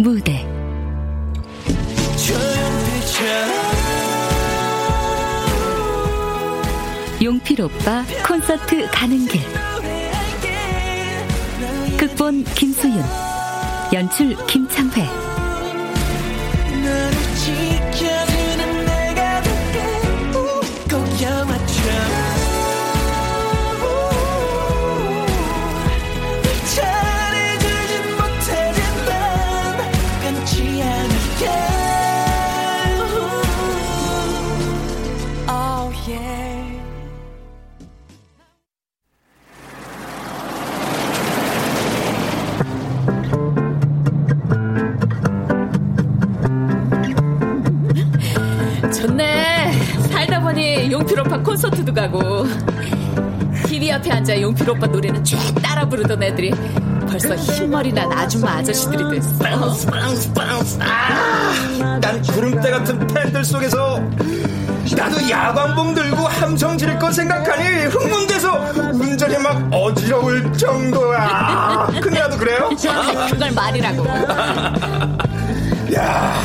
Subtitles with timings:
[0.00, 0.46] 무대.
[7.22, 9.42] 용필 오빠 콘서트 가는 길.
[11.98, 13.04] 극본 김수윤
[13.92, 15.29] 연출 김창회
[51.00, 52.44] 용필 오빠 콘서트도 가고.
[53.66, 56.50] TV 앞에 앉아 용필 오빠 노래는 쭉 따라 부르던 애들이
[57.08, 59.38] 벌써 흰머리 난 아줌마 아저씨들이 됐어.
[59.38, 64.00] Bounce Bounce Bounce 아, 난 구름떼 같은 팬들 속에서
[64.96, 68.58] 나도 야광봉 들고 함성 지를 거 생각하니 흥분돼서
[68.92, 72.70] 운전이 막 어지러울 정도야 근데 나도 그래요?
[73.30, 74.06] 그걸 말이라고.
[75.94, 76.42] 야,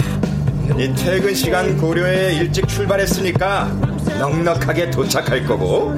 [0.77, 3.71] 이 퇴근 시간 고려해 일찍 출발했으니까
[4.19, 5.95] 넉넉하게 도착할 거고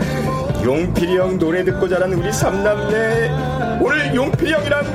[0.63, 4.85] 용필이 형 노래 듣고 자란 우리 삼남매 오늘 용필이 형이랑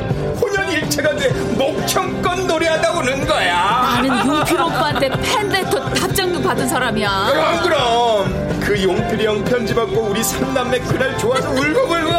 [0.41, 7.29] 혼연일체가 돼 목청껏 노래하다 오는 거야 나는 용필 오빠한테 팬레터 답장도 받은 사람이야.
[7.31, 12.11] 그럼 그럼 그 용필이 형 편지 받고 우리 삼남매 그날 좋아서 울고불고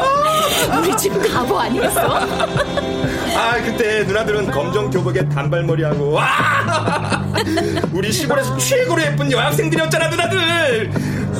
[0.79, 2.19] 우리 집 가보 아니겠어?
[3.35, 7.23] 아 그때 누나들은 검정 교복에 단발머리하고 와
[7.93, 10.91] 우리 시골에서 최고로 예쁜 여학생들이었잖아 누나들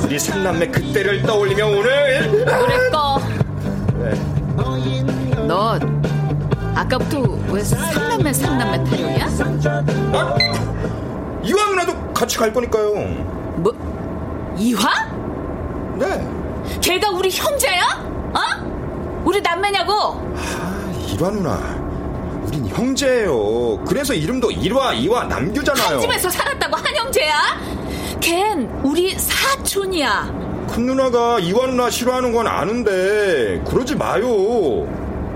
[0.02, 3.20] 우리 삼남매 그때를 떠올리며 오늘 꺼.
[3.98, 4.14] 왜?
[5.46, 5.78] 너
[6.74, 9.26] 아까부터 왜 삼남매 삼남매 타령이야?
[10.12, 10.36] 아,
[11.44, 12.94] 이왕 누나도 같이 갈 거니까요
[13.56, 13.72] 뭐
[14.58, 14.88] 이화?
[15.98, 16.26] 네
[16.80, 17.82] 걔가 우리 형제야?
[18.32, 19.22] 어?
[19.24, 20.34] 우리 남매냐고?
[21.12, 21.83] 일화 누나 우린
[22.74, 27.40] 형제예요 그래서 이름도 일화 이화 남규잖아요 한 집에서 살았다고 한 형제야?
[28.20, 30.66] 걘 우리 사촌이야.
[30.70, 34.26] 큰 누나가 이화 누나 싫어하는 건 아는데 그러지 마요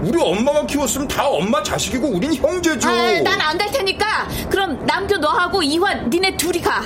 [0.01, 5.63] 우리 엄마가 키웠으면 다 엄마 자식이고 우린 형제죠 아, 난안 갈 테니까 그럼 남규 너하고
[5.63, 6.83] 이환 니네 둘이 가.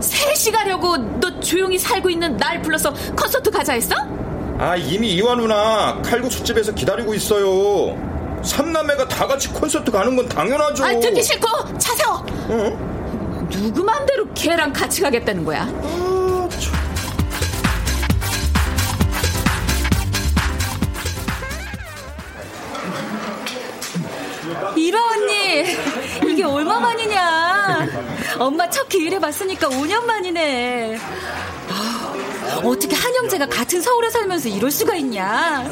[0.00, 3.94] 셋이 가려고 너 조용히 살고 있는 날 불러서 콘서트 가자 했어?
[4.58, 7.96] 아 이미 이화 누나 칼국수집에서 기다리고 있어요
[8.42, 12.24] 삼남매가 다 같이 콘서트 가는 건 당연하죠 아 듣기 싫고 차 세워.
[12.48, 13.46] 어?
[13.50, 15.68] 누구 맘대로 걔랑 같이 가겠다는 거야?
[24.76, 25.64] 이라 언니
[26.32, 27.86] 이게 얼마 만이냐
[28.38, 31.39] 엄마 첫 기회를 봤으니까 5년 만이네 아,
[32.64, 35.64] 어떻게 한 형제가 같은 서울에 살면서 이럴 수가 있냐?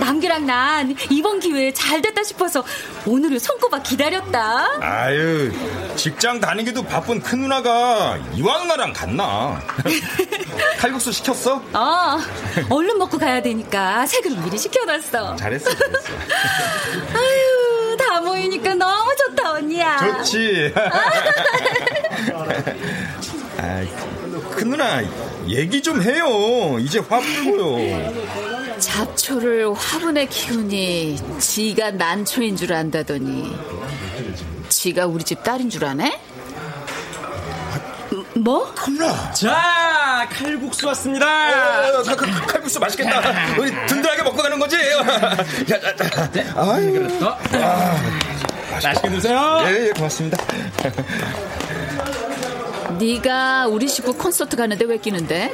[0.00, 2.64] 남규랑 난 이번 기회에 잘 됐다 싶어서
[3.06, 4.78] 오늘을 손꼽아 기다렸다.
[4.80, 5.52] 아유
[5.96, 9.60] 직장 다니기도 바쁜 큰 누나가 이화 누나랑 같나?
[10.78, 11.62] 칼국수 시켰어?
[11.72, 12.18] 어
[12.70, 15.36] 얼른 먹고 가야 되니까 새 그릇 미리 시켜놨어.
[15.36, 16.12] 잘했어 잘했어.
[17.14, 19.98] 아유 다 모이니까 너무 좋다 언니야.
[20.18, 20.72] 좋지.
[23.58, 23.88] 아이,
[24.56, 25.02] 큰 누나
[25.48, 33.54] 얘기 좀 해요 이제 화 풀고요 잡초를 화분에 키우니 지가 난초인 줄 안다더니
[34.68, 36.20] 지가 우리 집 딸인 줄 아네?
[38.36, 38.70] 뭐?
[38.74, 41.26] 큰 누나 자, 칼국수 왔습니다.
[41.26, 43.20] 아, 칼- 칼- 칼국수 맛있겠다
[43.58, 46.42] 우리 든든하게 먹고 가는 거지 야, 자, 자, 자.
[46.56, 47.38] 아유 어?
[48.82, 49.64] 맛있게 드세요.
[49.66, 50.36] 예, 예, 고맙습니다
[52.98, 55.52] 네가 우리 식구 콘서트 가는데 왜 끼는데?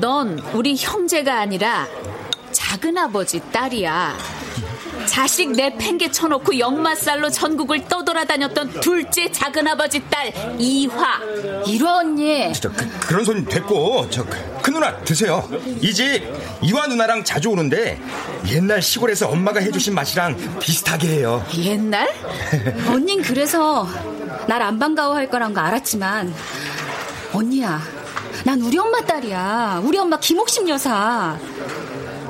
[0.00, 1.86] 넌 우리 형제가 아니라
[2.52, 4.16] 작은 아버지 딸이야.
[5.06, 11.20] 자식 내 팽개 쳐놓고 역마살로 전국을 떠돌아다녔던 둘째 작은아버지 딸 이화.
[11.66, 12.52] 이화 언니.
[12.54, 14.24] 저, 그, 런 소리 됐고 저
[14.62, 15.48] 큰 누나 드세요.
[15.80, 16.24] 이 집
[16.60, 18.00] 이화 누나랑 자주 오는데
[18.48, 21.44] 옛날 시골에서 엄마가 해주신 맛이랑 비슷하게 해요.
[21.56, 22.08] 옛날?
[22.90, 23.86] 언닌 그래서
[24.48, 26.32] 날 안 반가워할 거란 거 알았지만
[27.32, 27.80] 언니야.
[28.44, 29.82] 난 우리 엄마 딸이야.
[29.84, 31.36] 우리 엄마 김옥심 여사.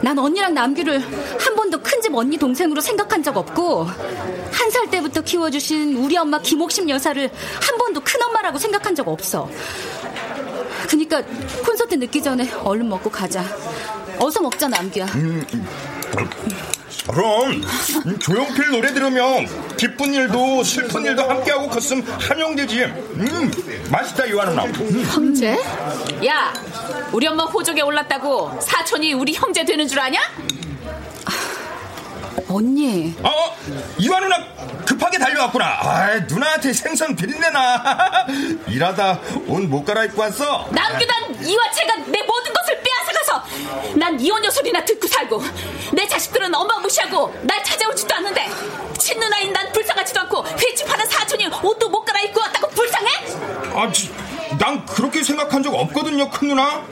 [0.02, 5.20] 난 언니랑 남규를 한 번도 큰 집 언니 동생으로 생각한 적 없고 한 살 때부터
[5.22, 7.30] 키워주신 우리 엄마 김옥심 여사를
[7.62, 9.48] 한 번도 큰 엄마라고 생각한 적 없어.
[10.88, 11.22] 그니까
[11.64, 13.44] 콘서트 늦기 전에 얼른 먹고 가자.
[14.18, 15.04] 어서 먹자 남규야.
[15.14, 15.44] 음,
[17.08, 17.62] 그럼
[18.18, 22.84] 조용필 노래 들으면 기쁜 일도 슬픈 일도 함께하고 컸으면 한영되지.
[22.84, 23.50] 음,
[23.90, 24.64] 맛있다 이화 누나.
[24.64, 25.04] 음.
[25.12, 25.56] 형제?
[26.26, 26.52] 야,
[27.12, 30.20] 우리 엄마 호족에 올랐다고 사촌이 우리 형제 되는 줄 아냐?
[32.48, 33.14] 언니.
[33.22, 33.56] 어,
[33.98, 34.36] 이화 누나
[34.84, 35.64] 급하게 달려왔구나.
[35.66, 38.26] 아, 누나한테 생선 비린내나.
[38.68, 40.68] 일하다 옷 못 갈아입고 왔어.
[40.70, 45.42] 남규단 이화채가 내 모든 것을 빼앗아가서 난 이혼녀 소리나 듣고 살고
[45.92, 48.48] 내 자식들은 엄마 무시하고 날 찾아오지도 않는데
[48.98, 53.10] 친누나인 난 불쌍하지도 않고 휘집하는 사촌이 옷도 못 갈아입고 왔다고 불쌍해?
[53.74, 54.12] 아, 지,
[54.58, 56.82] 난 그렇게 생각한 적 없거든요, 큰 누나.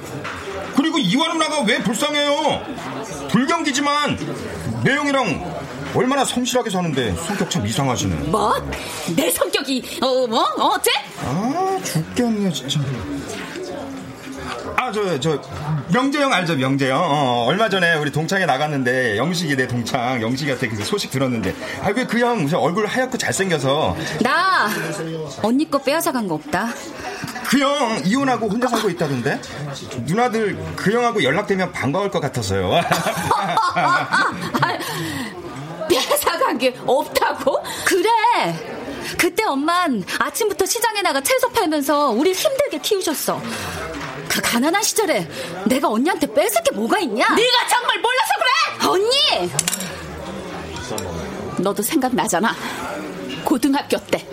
[0.76, 2.62] 그리고 이화 누나가 왜 불쌍해요?
[3.30, 5.62] 불경기지만 매형이랑
[5.94, 8.14] 얼마나 성실하게 사는데 성격 참 이상하시네.
[8.28, 8.52] 뭐?
[9.16, 10.42] 내 성격이 어 뭐?
[10.58, 10.90] 어째?
[11.24, 12.80] 아 죽겠네 진짜.
[14.76, 15.40] 아저저
[15.92, 17.00] 명재형 알죠 명재형.
[17.00, 22.04] 어, 얼마 전에 우리 동창회 나갔는데 영식이 내 동창 영식이한테 그 소식 들었는데 아 왜
[22.04, 24.68] 그 형 얼굴 하얗고 잘생겨서 나
[25.42, 26.68] 언니 거 빼앗아 간 거 없다.
[27.54, 29.40] 그 형 이혼하고 혼자 살고 있다던데
[30.06, 32.80] 누나들 그 형하고 연락되면 반가울 것 같아서요.
[35.88, 37.62] 뺏어간 게 없다고?
[37.84, 38.08] 그래.
[39.16, 43.40] 그때 엄만 아침부터 시장에 나가 채소 팔면서 우리 힘들게 키우셨어.
[44.28, 45.28] 그 가난한 시절에
[45.66, 47.28] 내가 언니한테 뺏을 게 뭐가 있냐?
[47.28, 48.88] 네가 정말 몰라서 그래!
[48.88, 49.50] 언니!
[51.62, 52.52] 너도 생각나잖아.
[53.44, 54.26] 고등학교 때.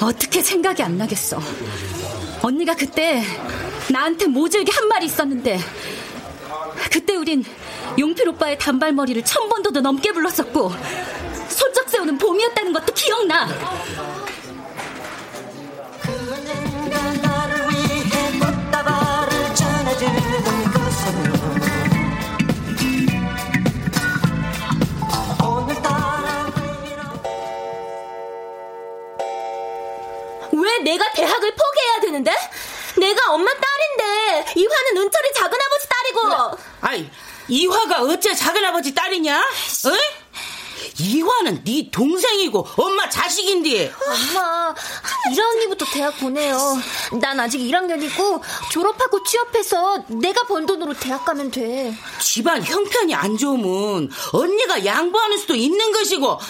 [0.00, 1.40] 어떻게 생각이 안 나겠어.
[2.42, 3.22] 언니가 그때
[3.90, 5.58] 나한테 모질게 한 말이 있었는데
[6.92, 7.44] 그때 우린
[7.98, 10.72] 용필 오빠의 단발머리를 천 번도도 넘게 불렀었고
[11.48, 13.48] 손쩍 세우는 봄이었다는 것도 기억나.
[30.76, 32.32] 왜 내가 대학을 포기해야 되는데?
[32.98, 36.58] 내가 엄마 딸인데 이화는 은철이 작은아버지 딸이고.
[36.80, 37.10] 아이
[37.48, 39.42] 이화가 어째 작은아버지 딸이냐?
[39.86, 39.98] 응?
[40.98, 43.92] 이화는 네 동생이고 엄마 자식인데.
[44.06, 44.74] 엄마
[45.32, 46.58] 이라 언니부터 대학 보내요.
[47.20, 48.40] 난 아직 1학년이고
[48.70, 51.94] 졸업하고 취업해서 내가 번 돈으로 대학 가면 돼.
[52.20, 56.40] 집안 형편이 안 좋으면 언니가 양보하는 수도 있는 것이고.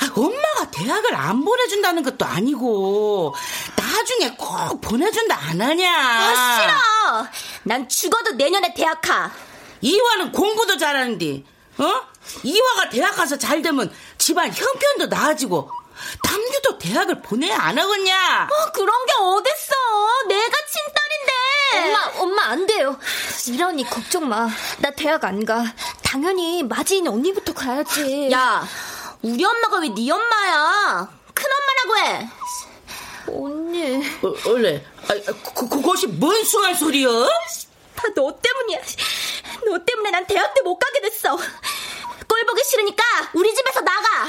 [0.00, 3.34] 아, 엄마가 대학을 안 보내준다는 것도 아니고
[3.76, 5.92] 나중에 꼭 보내준다 안 하냐?
[5.96, 7.26] 아 싫어.
[7.64, 9.30] 난 죽어도 내년에 대학 가.
[9.80, 11.44] 이화는 공부도 잘하는데
[11.78, 12.02] 어?
[12.42, 15.70] 이화가 대학 가서 잘 되면 집안 형편도 나아지고
[16.24, 18.48] 남규도 대학을 보내야 안 하겠냐?
[18.50, 20.28] 어, 그런 게 어딨어.
[20.28, 21.88] 내가 친딸인데.
[21.88, 22.98] 엄마 엄마 안 돼요.
[23.48, 25.64] 이라 언니 걱정 마 나 대학 안 가.
[26.02, 28.30] 당연히 마지인 언니부터 가야지.
[28.32, 28.66] 야
[29.22, 31.08] 우리 엄마가 왜 네 엄마야?
[31.34, 32.28] 큰엄마라고 해.
[33.28, 33.96] 언니.
[34.22, 34.84] 어, 원래.
[35.08, 35.14] 아,
[35.54, 37.08] 그, 그것이 뭔 숭한 소리야?
[37.96, 38.78] 다 너 때문이야.
[39.66, 41.36] 너 때문에 난 대학도 못 가게 됐어.
[41.36, 43.02] 꼴 보기 싫으니까
[43.34, 44.26] 우리 집에서 나가.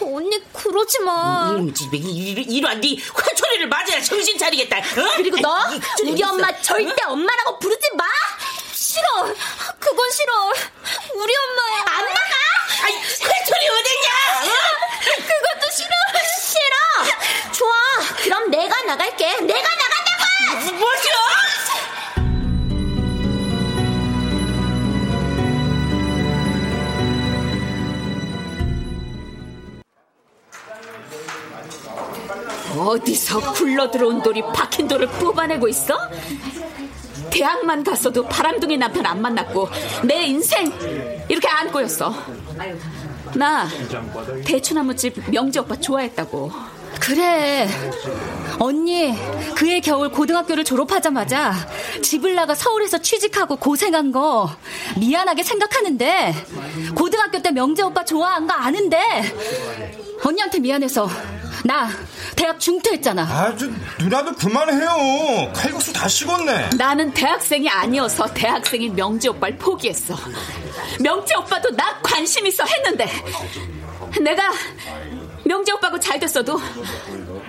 [0.00, 1.50] 언니 그러지 마.
[1.52, 4.76] 음, 집에 이러한 네 화초리를 맞아야 정신 차리겠다.
[4.78, 5.12] 어?
[5.16, 5.74] 그리고 너?
[5.74, 6.60] 이 우리 엄마 있어.
[6.62, 7.12] 절대 어?
[7.12, 8.04] 엄마라고 부르지 마.
[8.74, 9.34] 싫어.
[9.80, 10.52] 그건 싫어.
[11.14, 11.84] 우리 엄마야.
[11.98, 12.36] 안 나가
[12.82, 14.08] 아이, 화초리 어딨냐
[14.42, 14.48] 어?
[15.16, 15.94] 그것도 싫어
[16.40, 17.72] 싫어 좋아
[18.22, 21.08] 그럼 내가 나갈게 내가 나간다고 뭐죠?
[32.78, 35.94] 어디서 굴러 들어온 돌이 박힌 돌을 뽑아내고 있어?
[37.30, 39.68] 대학만 갔어도 바람둥이 남편 안 만났고
[40.04, 40.72] 내 인생
[41.28, 42.14] 이렇게 안 꼬였어.
[43.34, 43.68] 나
[44.44, 46.50] 대추나무집 명지 오빠 좋아했다고.
[47.00, 47.68] 그래.
[48.58, 49.14] 언니,
[49.54, 51.52] 그해 겨울 고등학교를 졸업하자마자
[52.02, 54.50] 집을 나가 서울에서 취직하고 고생한 거
[54.98, 56.34] 미안하게 생각하는데
[56.94, 58.98] 고등학교 때 명재 오빠 좋아한 거 아는데
[60.24, 61.08] 언니한테 미안해서
[61.66, 61.88] 나
[62.36, 63.22] 대학 중퇴했잖아.
[63.22, 65.52] 아주 누나도 그만해요.
[65.52, 66.70] 칼국수 다 식었네.
[66.76, 70.14] 나는 대학생이 아니어서 대학생인 명재 오빠를 포기했어.
[71.00, 73.10] 명재 오빠도 나 관심 있어 했는데
[74.22, 74.52] 내가
[75.44, 76.60] 명재 오빠하고 잘 됐어도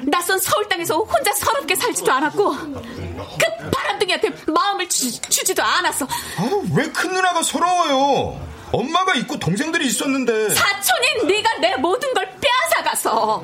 [0.08, 6.06] 낯선 서울 땅에서 혼자 서럽게 살지도 않았고 그 바람둥이한테 마음을 주, 지도 않았어.
[6.06, 8.47] 아, 왜큰 누나가 서러워요?
[8.72, 10.50] 엄마가 있고 동생들이 있었는데.
[10.50, 13.44] 사촌인 네가 내 모든 걸 빼앗아가서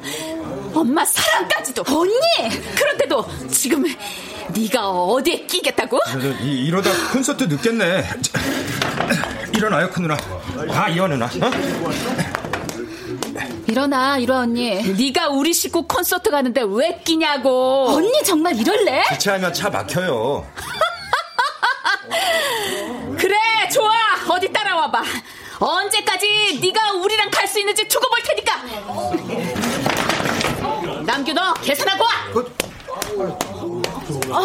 [0.74, 1.84] 엄마 사랑까지도.
[1.88, 2.14] 언니!
[2.76, 3.84] 그런데도 지금
[4.50, 6.00] 네가 어디에 끼겠다고?
[6.42, 8.04] 이, 이러다 콘서트 늦겠네.
[9.56, 10.18] 일어나요 큰 누나.
[10.72, 11.26] 아 이화 누나.
[11.26, 11.52] 어?
[13.68, 14.84] 일어나 이화 언니.
[14.94, 17.88] 네가 우리 식구 콘서트 가는데 왜 끼냐고.
[17.90, 19.04] 언니 정말 이럴래?
[19.14, 20.46] 주차하면 차 막혀요.
[23.18, 23.36] 그래
[23.74, 23.92] 좋아
[24.34, 25.04] 어디 따라와봐.
[25.60, 28.64] 언제까지 네가 우리랑 갈 수 있는지 두고 볼 테니까.
[31.04, 32.10] 남규 너 계산하고 와.
[34.32, 34.40] 아,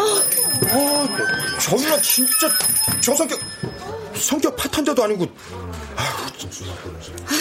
[0.71, 1.09] 아,
[1.61, 2.49] 저 누나 진짜
[3.01, 3.39] 저 성격
[4.15, 5.27] 성격 파탄자도 아니고.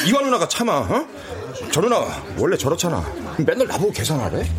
[0.07, 1.05] 이화 누나가 참아 어?
[1.71, 1.99] 저 누나
[2.37, 3.03] 원래 저렇잖아.
[3.39, 4.49] 맨날 나보고 계산하래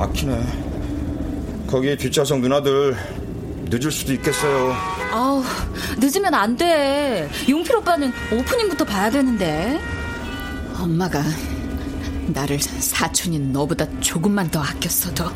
[0.00, 1.66] 막히네.
[1.66, 2.96] 거기 뒷좌석 누나들
[3.68, 4.74] 늦을 수도 있겠어요.
[5.12, 5.42] 아우,
[5.98, 7.28] 늦으면 안 돼.
[7.48, 9.78] 용필 오빠는 오프닝부터 봐야 되는데.
[10.78, 11.22] 엄마가
[12.28, 15.26] 나를 사촌인 너보다 조금만 더 아꼈어도.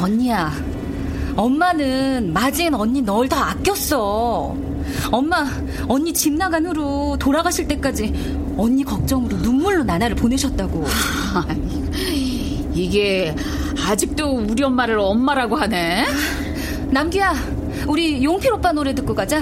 [0.00, 0.52] 언니야,
[1.34, 4.56] 엄마는 마지인 언니 널더 아꼈어.
[5.10, 5.50] 엄마,
[5.88, 10.86] 언니 집 나간 후로 돌아가실 때까지 언니 걱정으로 눈물로 나나를 보내셨다고.
[12.72, 13.34] 이게
[13.78, 16.06] 아직도 우리 엄마를 엄마라고 하네.
[16.90, 17.34] 남규야,
[17.86, 19.40] 우리 용필 오빠 노래 듣고 가자.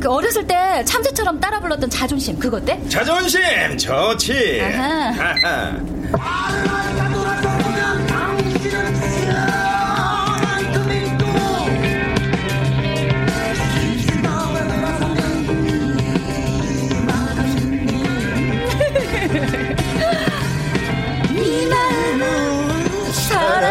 [0.00, 2.80] 그 어렸을 때 참새처럼 따라 불렀던 자존심 그거 때?
[2.88, 3.40] 자존심
[3.78, 4.60] 좋지.
[4.62, 5.08] 아하.
[5.08, 7.06] 아하.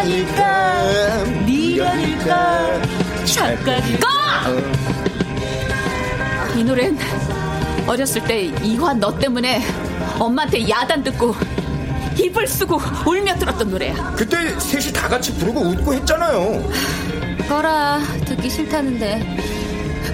[0.06, 2.82] 사랑일까 미련일까
[3.26, 4.08] 착각일까
[6.56, 6.98] 이 노래는
[7.88, 9.62] 어렸을 때 이화 너 때문에
[10.20, 11.36] 엄마한테 야단 듣고
[12.18, 14.14] 입을 쓰고 울며 들었던 노래야.
[14.16, 16.70] 그때 셋이 다 같이 부르고 웃고 했잖아요.
[17.50, 19.38] 꺼라 듣기 싫다는데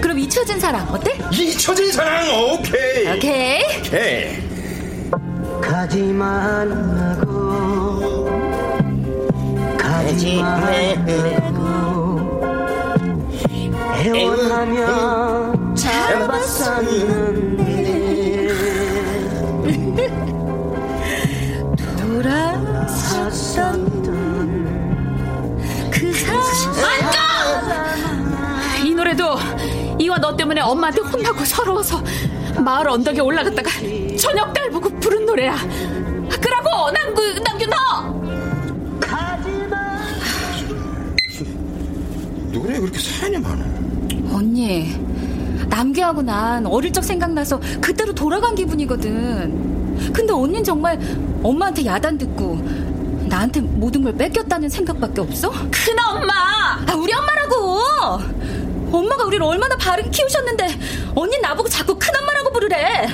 [0.00, 1.16] 그럼 잊혀진 사랑 어때?
[1.32, 3.08] 잊혀진 사랑 오케이.
[3.16, 4.42] 오케이 오케이.
[5.60, 7.31] 가지 말라고 가
[10.22, 12.20] 지 말라고
[13.96, 17.66] 애원하며 잡았었는데
[22.00, 23.66] 돌아섰던
[25.90, 26.40] 그 사랑
[28.86, 29.34] 이 노래도
[29.98, 32.00] 이화 너 때문에 엄마한테 혼나고 서러워서
[32.60, 33.68] 마을 언덕에 올라갔다가
[34.16, 35.56] 저녁 달 보고 부른 노래야.
[36.40, 38.21] 그러고 남규 남규 너
[42.82, 43.64] 그렇게 사연이 많아.
[44.32, 44.98] 언니
[45.68, 50.98] 남규하고 난 어릴 적 생각나서 그때로 돌아간 기분이거든 근데 언닌 정말
[51.44, 52.56] 엄마한테 야단 듣고
[53.28, 55.48] 나한테 모든 걸 뺏겼다는 생각밖에 없어?
[55.50, 56.32] 큰 엄마
[56.84, 57.80] 아 우리 엄마라고
[58.90, 60.68] 엄마가 우리를 얼마나 바르게 키우셨는데
[61.14, 63.06] 언니 나보고 자꾸 큰 엄마라고 부르래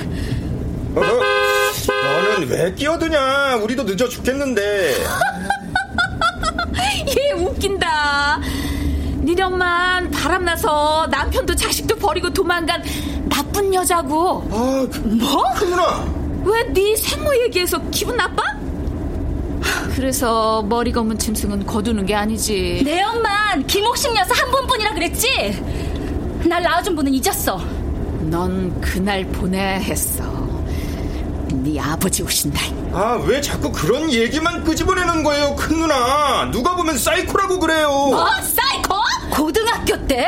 [0.95, 3.57] 어, 너는 왜 끼어드냐?
[3.57, 4.95] 우리도 늦어 죽겠는데.
[7.15, 8.39] 얘 웃긴다.
[9.29, 12.81] 니네 엄만 바람나서 남편도 자식도 버리고 도망간
[13.29, 14.43] 나쁜 여자고.
[14.51, 15.43] 아, 뭐?
[15.55, 16.03] 큰 누나.
[16.43, 18.41] 왜네 생모 얘기해서 기분 나빠?
[19.95, 22.81] 그래서 머리 검은 짐승은 거두는 게 아니지.
[22.83, 25.63] 내 엄만 김옥식 여사 한 번뿐이라 그랬지
[26.45, 27.61] 날 낳아준 분은 잊었어
[28.21, 30.23] 넌 그날 보내야 했어.
[31.51, 32.63] 네 아버지 오신 날.
[32.93, 36.49] 아, 왜 자꾸 그런 얘기만 끄집어내는 거예요, 큰 누나?
[36.51, 37.89] 누가 보면 사이코라고 그래요.
[37.89, 38.25] 뭐?
[38.41, 38.68] 사이코?
[39.39, 40.27] 고등학교 때?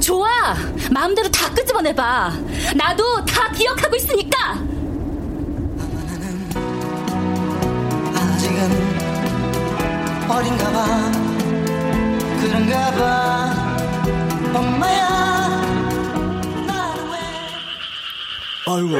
[0.00, 0.54] 좋아.
[0.90, 2.32] 마음대로 다 끄집어내봐.
[2.74, 4.54] 나도 다 기억하고 있으니까.
[8.16, 8.60] 아직은
[10.30, 11.12] 어린가 봐.
[12.40, 14.58] 그런가 봐.
[14.58, 15.10] 엄마야.
[18.66, 18.96] 아이고,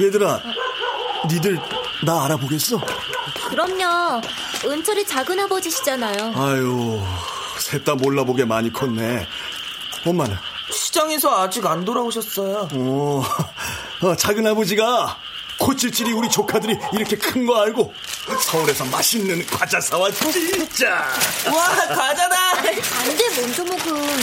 [0.00, 0.40] 얘들아.
[1.28, 1.60] 니들
[2.06, 2.80] 나 알아보겠어?
[3.50, 4.22] 그럼요.
[4.64, 6.32] 은철이 작은 아버지시잖아요.
[6.36, 7.02] 아유.
[7.60, 9.26] 셋 다 몰라보게 많이 컸네.
[10.06, 10.36] 엄마는?
[10.72, 12.68] 시장에서 아직 안 돌아오셨어요.
[12.74, 13.22] 오,
[14.02, 15.16] 어, 작은 아버지가
[15.58, 17.94] 코찔찔이 우리 조카들이 이렇게 큰 거 알고
[18.40, 20.90] 서울에서 맛있는 과자 사왔지 진짜.
[21.52, 22.36] 와 과자다.
[22.58, 24.18] 안돼 몬조목은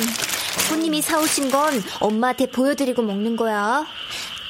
[0.70, 3.86] 손님이 사오신 건 엄마한테 보여드리고 먹는 거야.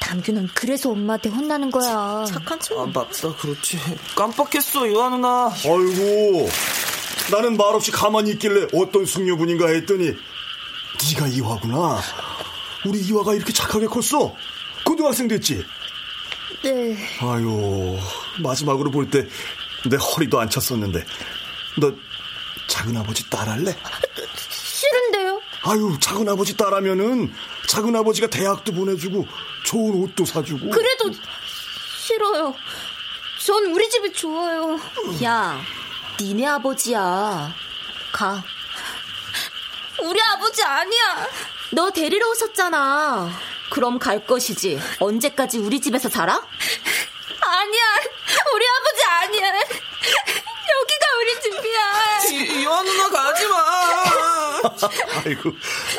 [0.00, 2.24] 담규는 그래서 엄마한테 혼나는 거야.
[2.26, 2.78] 착한 척.
[2.78, 3.78] 아, 맞다 그렇지.
[4.14, 5.50] 깜빡했어 요한 누나.
[5.64, 6.48] 아이고
[7.30, 10.12] 나는 말없이 가만히 있길래 어떤 숙녀분인가 했더니
[11.12, 12.00] 네가 이화구나.
[12.86, 14.34] 우리 이화가 이렇게 착하게 컸어.
[14.84, 15.64] 고등학생 됐지.
[16.62, 16.96] 네.
[17.20, 17.98] 아유,
[18.42, 19.26] 마지막으로 볼 때
[19.86, 21.04] 내 허리도 안 쳤었는데.
[21.78, 21.92] 너
[22.68, 23.76] 작은 아버지 딸할래?
[24.48, 25.42] 싫은데요?
[25.64, 27.30] 아유, 작은 아버지 딸하면은
[27.68, 29.26] 작은 아버지가 대학도 보내주고
[29.66, 30.70] 좋은 옷도 사주고.
[30.70, 31.10] 그래도
[31.98, 32.54] 싫어요.
[33.44, 34.78] 전 우리 집이 좋아요.
[35.22, 35.60] 야,
[36.20, 37.54] 니네 아버지야.
[38.12, 38.42] 가.
[40.02, 41.28] 우리 아버지 아니야.
[41.72, 43.30] 너 데리러 오셨잖아.
[43.70, 44.80] 그럼 갈 것이지.
[45.00, 46.34] 언제까지 우리 집에서 살아?
[47.40, 47.82] 아니야.
[48.54, 49.48] 우리 아버지 아니야.
[50.74, 52.60] 여기가 우리 집이야.
[52.60, 53.64] 이완 누나 가지 마.
[55.26, 55.52] 아이고,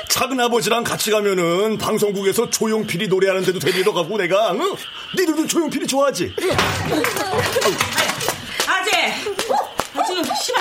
[0.09, 4.75] 작은 아버지랑 같이 가면은 방송국에서 조용필이 노래하는 데도 데리러 가고 내가, 응?
[5.17, 6.33] 니들도 조용필이 좋아하지?
[8.67, 9.74] 아재!
[10.05, 10.59] 아, 지금 심아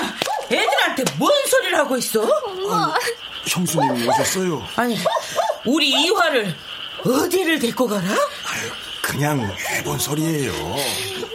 [0.51, 2.21] 애들한테 뭔 소리를 하고 있어?
[2.21, 2.93] 엄마.
[3.47, 4.67] 형수님 오셨어요.
[4.75, 4.97] 아니,
[5.65, 6.55] 우리 이화를
[7.05, 8.03] 어디를 데리고 가라?
[9.03, 10.51] 그냥 해본 소리예요.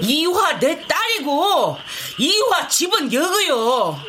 [0.01, 1.79] 이화 내 딸이고
[2.19, 4.03] 이화 집은 여고요.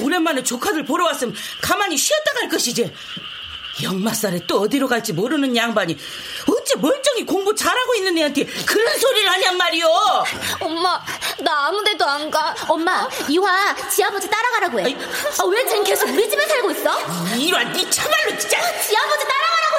[0.00, 2.90] 오랜만에 조카들 보러 왔으면 가만히 쉬었다 갈 것이지.
[3.82, 5.96] 역마살에 또 어디로 갈지 모르는 양반이
[6.48, 9.86] 어째 멀쩡히 공부 잘하고 있는 애한테 그런 소리를 하냔 말이오.
[10.60, 11.00] 엄마,
[11.40, 12.54] 나 아무 데도 안 가.
[12.68, 14.96] 엄마, 이화 지 아버지 따라가라고 해.
[15.40, 16.98] 아, 왜쟨 계속 우리 집에 살고 있어?
[17.38, 18.58] 이런 네 참말로 진짜.
[18.80, 19.76] 지아버지 따라가라고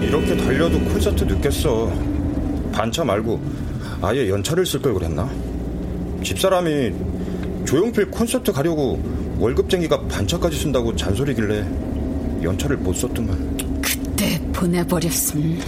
[0.00, 0.02] 해!
[0.06, 1.90] 이렇게 달려도 콘서트 늦겠어.
[2.72, 3.40] 반차 말고
[4.02, 5.30] 아예 연차를 쓸 걸 그랬나?
[6.24, 6.92] 집사람이
[7.64, 9.00] 조용필 콘서트 가려고
[9.38, 11.64] 월급쟁이가 반차까지 쓴다고 잔소리길래
[12.42, 13.56] 연차를 못 썼더만.
[13.82, 15.58] 그때 보내버렸음.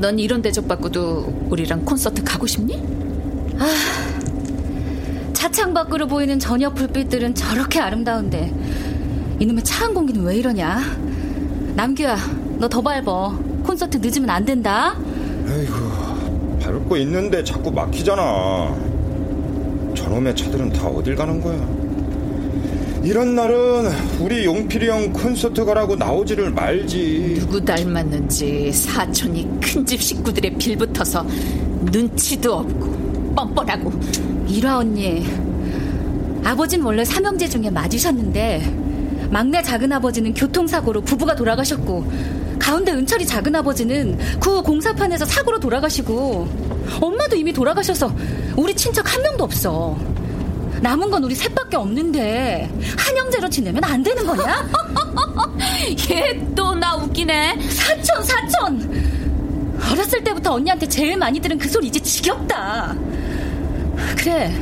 [0.00, 2.82] 넌 이런 대접 받고도 우리랑 콘서트 가고 싶니?
[5.32, 8.52] 차창 밖으로 보이는 저녁 불빛들은 저렇게 아름다운데
[9.40, 10.80] 이놈의 차 한 공기는 왜 이러냐?
[11.76, 12.16] 남규야,
[12.58, 13.38] 너 더 밟어.
[13.64, 14.94] 콘서트 늦으면 안 된다.
[15.46, 15.83] 에이구,
[16.84, 18.74] 밟고 있는데 자꾸 막히잖아.
[19.94, 21.56] 저놈의 차들은 다 어딜 가는 거야?
[23.02, 27.36] 이런 날은 우리 용필이 형 콘서트 가라고 나오지를 말지.
[27.40, 31.26] 누구 닮았는지 사촌이 큰 집 식구들의 빌붙어서
[31.92, 33.92] 눈치도 없고 뻔뻔하고
[34.48, 35.26] 일화 언니,
[36.42, 42.04] 아버지는 원래 삼형제 중에 맞으셨는데 막내 작은 아버지는 교통사고로 부부가 돌아가셨고
[42.58, 48.12] 가운데 은철이 작은 아버지는 구 공사판에서 사고로 돌아가시고 엄마도 이미 돌아가셔서
[48.56, 49.96] 우리 친척 한 명도 없어.
[50.80, 54.68] 남은 건 우리 셋밖에 없는데 한형제로 지내면 안 되는 거냐?
[56.10, 57.58] 얘 또 나 웃기네.
[57.70, 59.14] 사촌 사촌.
[59.92, 62.94] 어렸을 때부터 언니한테 제일 많이 들은 그 소리 이제 지겹다.
[64.18, 64.52] 그래.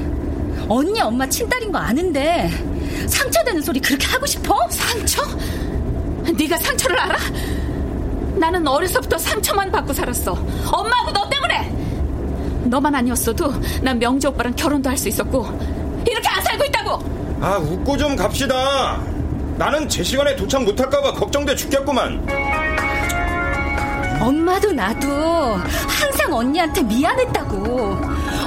[0.68, 2.50] 언니 엄마 친딸인 거 아는데
[3.08, 4.56] 상처되는 소리 그렇게 하고 싶어?
[4.70, 5.22] 상처?
[6.36, 7.16] 네가 상처를 알아?
[8.36, 10.32] 나는 어려서부터 상처만 받고 살았어.
[10.32, 11.81] 엄마하고 너 때문에.
[12.72, 15.46] 너만 아니었어도 난 명재 오빠랑 결혼도 할 수 있었고
[16.08, 17.38] 이렇게 안 살고 있다고.
[17.42, 18.98] 아, 웃고 좀 갑시다.
[19.58, 22.26] 나는 제 시간에 도착 못할까봐 걱정돼 죽겠구만.
[24.20, 25.06] 엄마도 나도
[25.86, 27.98] 항상 언니한테 미안했다고.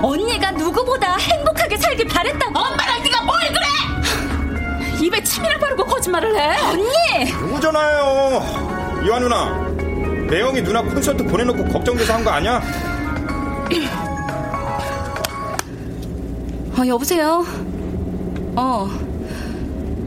[0.01, 2.57] 언니가 누구보다 행복하게 살길 바랬다고.
[2.57, 5.05] 엄마랑 네가 뭘 그래?
[5.05, 6.57] 입에 침이를 바르고 거짓말을 해.
[6.61, 7.31] 언니!
[7.31, 9.03] 누구잖아요.
[9.05, 9.51] 이완 누나.
[10.29, 12.59] 매형이 누나 콘서트 보내놓고 걱정돼서 한 거 아니야?
[16.77, 17.45] 어, 여보세요?
[18.55, 18.89] 어.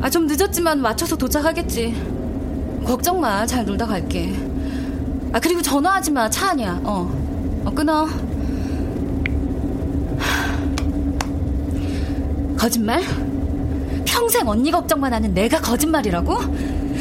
[0.03, 1.95] 아, 좀 늦었지만 맞춰서 도착하겠지.
[2.85, 3.47] 걱정 마.
[3.47, 4.35] 잘 놀다 갈게.
[5.33, 6.29] 아, 그리고 전화하지 마.
[6.29, 6.79] 차 아니야.
[6.85, 7.11] 어.
[7.65, 8.07] 어, 끊어.
[12.59, 13.03] 거짓말?
[14.05, 16.39] 평생 언니 걱정만 하는 내가 거짓말이라고?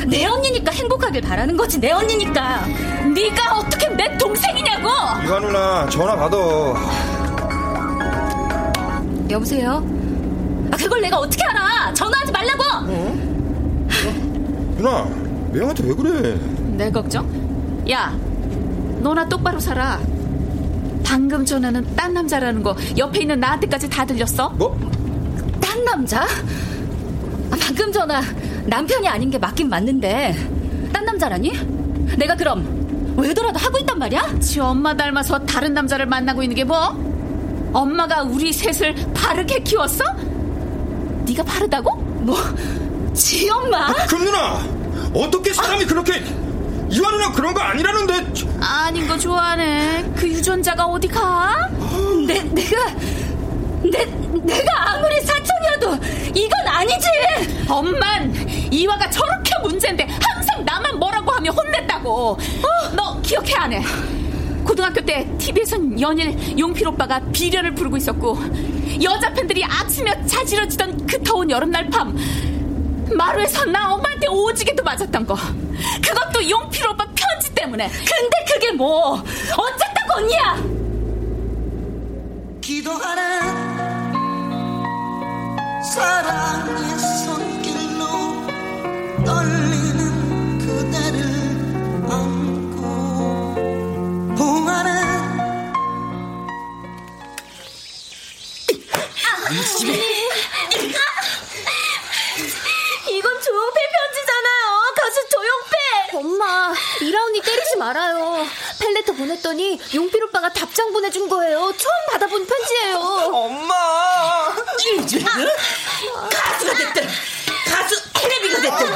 [0.09, 1.79] 내 언니니까 행복하길 바라는 거지.
[1.79, 2.65] 내 언니니까.
[3.13, 4.87] 네가 어떻게 내 동생이냐고.
[5.25, 6.37] 이완 누나 전화 받아.
[9.29, 9.83] 여보세요?
[10.71, 11.93] 아, 그걸 내가 어떻게 알아?
[11.93, 12.63] 전화하지 말라고!
[14.77, 15.05] 누나,
[15.51, 16.39] 매형한테 왜 그래?
[16.77, 17.27] 내 걱정?
[17.89, 18.15] 야,
[18.99, 19.99] 너나 똑바로 살아.
[21.03, 24.49] 방금 전화는 딴 남자라는 거 옆에 있는 나한테까지 다 들렸어?
[24.51, 24.77] 뭐?
[25.61, 26.21] 딴 남자?
[26.23, 28.21] 아, 방금 전화
[28.65, 30.35] 남편이 아닌 게 맞긴 맞는데
[30.91, 31.53] 딴 남자라니?
[32.17, 34.39] 내가 그럼 외도라도 하고 있단 말이야?
[34.39, 37.06] 지 엄마 닮아서 다른 남자를 만나고 있는 게 뭐?
[37.77, 40.03] 엄마가 우리 셋을 바르게 키웠어?
[41.27, 41.95] 네가 바르다고?
[42.21, 42.35] 뭐?
[43.13, 43.93] 지 엄마?
[44.07, 44.65] 금 누나!
[45.13, 46.23] 어떻게 사람이 그렇게
[46.89, 50.11] 이완 누나 그런 거 아니라는데 아닌 거 좋아하네.
[50.15, 51.69] 그 유전자가 어디 가?
[52.25, 52.89] 내, 내가
[53.83, 54.05] 내,
[54.43, 57.07] 내가 아무리 사촌이어도 이건 아니지.
[57.69, 58.33] 엄만
[58.71, 62.31] 이화가 저렇게 문제인데 항상 나만 뭐라고 하면 혼냈다고.
[62.31, 62.37] 어,
[62.95, 63.83] 너 기억해 안 해?
[64.77, 68.37] 고등학교 때 TV에선 연일 용필 오빠가 비련을 부르고 있었고
[69.01, 72.15] 여자 팬들이 아치며 자지러지던 그 더운 여름날 밤
[73.11, 75.35] 마루에서 나 엄마한테 오지게도 맞았던 거.
[76.03, 77.87] 그것도 용필 오빠 편지 때문에.
[77.87, 79.13] 근데 그게 뭐?
[79.13, 80.63] 어쨌다고 언니야!
[82.61, 83.41] 기도하는
[85.83, 88.05] 사랑의 손길로
[89.25, 89.66] 떨
[107.07, 108.45] 이라 언니 때리지 말아요.
[108.81, 111.73] 펠레터 보냈더니 용필 오빠가 답장 보내준 거예요.
[111.77, 112.97] 처음 받아본 편지예요.
[112.97, 114.53] 엄마!
[116.29, 117.07] 가수가 됐든
[117.71, 118.93] 가수 텔레비가 됐든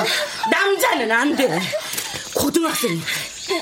[0.51, 1.61] 남자는 안 돼.
[2.35, 3.01] 고등학생이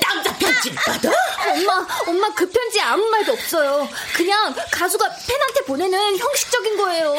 [0.02, 1.10] 남자 편지 받아?
[1.48, 3.88] 엄마, 엄마 그 편지에 아무 말도 없어요.
[4.14, 7.14] 그냥 가수가 팬한테 보내는 형식적인 거예요.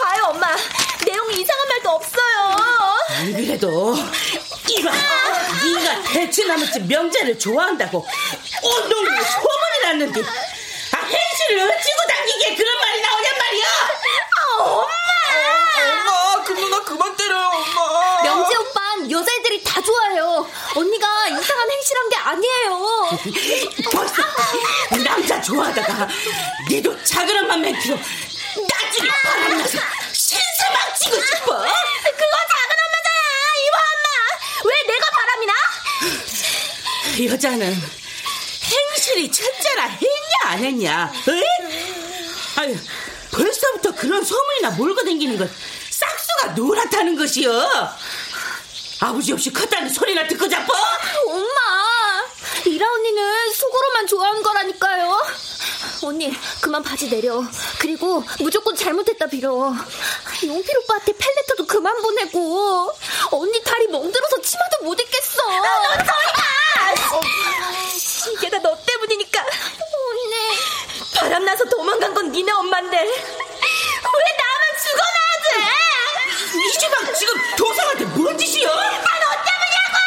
[0.00, 0.56] 봐요, 엄마.
[1.04, 2.56] 내용이 이상한 말도 없어요.
[3.10, 3.94] 안 그래도
[4.68, 8.06] 이봐 네가 대추나무집 명재를 좋아한다고
[8.62, 13.66] 온동네 소문이 났는데 아 hen시를 어찌고 당기게 그런 말이 나오냔 말이야
[14.58, 18.22] 엄마, 그 누나 그만 때려요, 엄마.
[18.22, 20.46] 명재 오빤 여자애들이 다 좋아해요.
[20.76, 23.08] 언니가 이상한 행실한 게 아니에요.
[23.92, 24.22] 벌써
[25.04, 26.08] 남자 좋아하다가
[26.68, 27.98] 니도 작은 엄마 맨키로
[28.98, 29.78] 나중에 바람 나서
[30.12, 33.20] 신세막 치고 싶어 그거 작은 엄마잖아,
[33.64, 34.08] 이화 엄마.
[34.64, 35.52] 왜 내가 바람이 나?
[37.32, 37.82] 여자는
[38.70, 42.60] 행실이 첫째라 했냐 안 했냐 에?
[42.60, 42.76] 아유
[43.32, 45.52] 벌써부터 그런 소문이나 몰고 다니는 건
[45.90, 47.96] 싹수가 노랗다는 것이여
[49.00, 50.72] 아버지 없이 컸다는 소리나 듣고 자빠
[51.28, 52.24] 엄마,
[52.66, 55.17] 이라 언니는 속으로만 좋아하는 거라니까요.
[56.08, 57.42] 언니, 그만 바지 내려.
[57.78, 59.74] 그리고 무조건 잘못했다 빌어.
[60.46, 62.92] 용필 오빠한테 펠레터도 그만 보내고.
[63.32, 65.42] 언니 다리 멍들어서 치마도 못 입겠어.
[65.46, 66.42] 넌 저리가!
[68.32, 69.40] 이게 다 너 때문이니까.
[69.42, 70.34] 언니.
[71.14, 72.96] 바람나서 도망간 건 니네 엄만데.
[72.98, 73.06] 왜
[74.40, 76.58] 나만 죽어나야 돼?
[76.58, 79.98] 이 집안 지금 도상한테 뭔 짓이여 아, 너 때문이라고!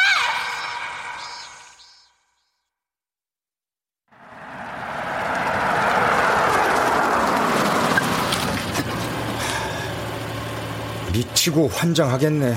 [11.42, 12.56] 미치고 환장하겠네.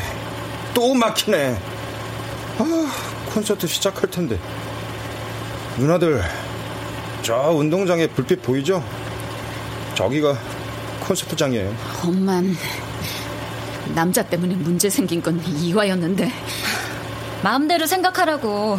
[0.75, 1.59] 또 막히네.
[2.59, 2.93] 아,
[3.33, 4.39] 콘서트 시작할 텐데.
[5.79, 6.23] 누나들,
[7.23, 8.85] 저 운동장에 불빛 보이죠?
[9.95, 10.37] 저기가
[11.01, 11.75] 콘서트장이에요.
[12.05, 12.57] 엄만
[13.95, 16.31] 남자 때문에 문제 생긴 건 이화였는데
[17.43, 18.79] 마음대로 생각하라고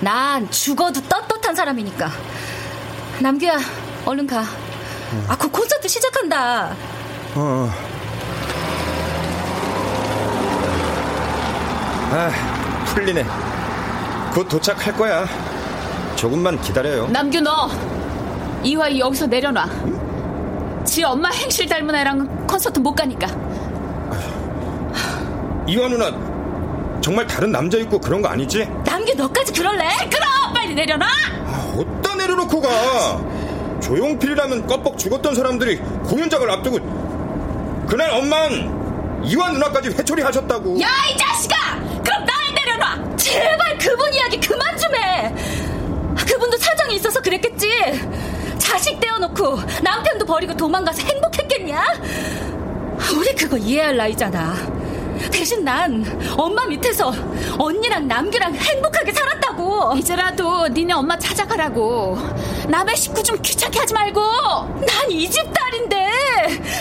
[0.00, 2.10] 난 죽어도 떳떳한 사람이니까
[3.20, 3.58] 남규야
[4.04, 4.44] 얼른 가
[5.28, 6.74] 아, 그 콘서트 시작한다.
[7.34, 7.87] 어.
[12.10, 12.30] 아,
[12.86, 13.24] 풀리네.
[14.34, 15.26] 곧 도착할 거야.
[16.16, 17.06] 조금만 기다려요.
[17.08, 17.68] 남규 너
[18.62, 19.66] 이화 여기서 내려놔.
[20.84, 23.26] 지 엄마 행실 닮은 애랑 콘서트 못 가니까.
[25.66, 26.10] 이화 누나,
[27.02, 28.66] 정말 다른 남자 있고 그런 거 아니지?
[28.86, 29.90] 남규 너까지 그럴래?
[29.98, 31.06] 시끄러 빨리 내려놔.
[31.76, 32.68] 어디다 내려놓고 가?
[33.80, 36.78] 조용필이라면 껍벅 죽었던 사람들이 공연장을 앞두고
[37.86, 40.80] 그날 엄만 이화 누나까지 회초리 하셨다고.
[40.80, 41.56] 야 이 자식아!
[43.28, 45.34] 제발 그분 이야기 그만 좀 해.
[46.26, 47.68] 그분도 사정이 있어서 그랬겠지.
[48.58, 51.84] 자식 떼어놓고 남편도 버리고 도망가서 행복했겠냐?
[53.14, 54.54] 우리 그거 이해할 나이잖아.
[55.30, 56.04] 대신 난
[56.36, 57.12] 엄마 밑에서
[57.58, 59.94] 언니랑 남규랑 행복하게 살았다고.
[59.96, 62.16] 이제라도 니네 엄마 찾아가라고.
[62.68, 64.20] 남의 식구 좀 귀찮게 하지 말고.
[64.22, 66.10] 난 이 집 딸인데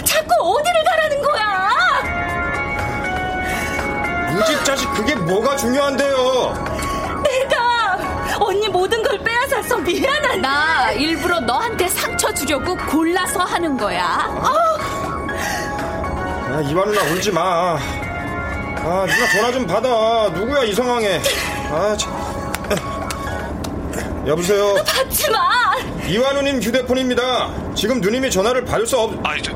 [0.06, 2.17] 자꾸 어디를 가라는 거야?
[4.38, 6.54] 우집 자식 그게 뭐가 중요한데요?
[7.24, 10.42] 내가 언니 모든 걸 빼앗아서 미안한.
[10.42, 14.04] 나 일부러 너한테 상처 주려고 골라서 하는 거야.
[16.50, 17.78] 아, 이완 누나 울지 마.
[17.78, 20.30] 아, 누나 전화 좀 받아.
[20.30, 21.20] 누구야, 이 상황에.
[21.72, 22.14] 아, 참.
[24.26, 24.76] 여보세요.
[24.86, 25.74] 받지 마.
[26.08, 27.50] 이완우님 휴대폰입니다.
[27.76, 29.14] 지금 누님이 전화를 받을 수 없.
[29.26, 29.52] 아니, 저,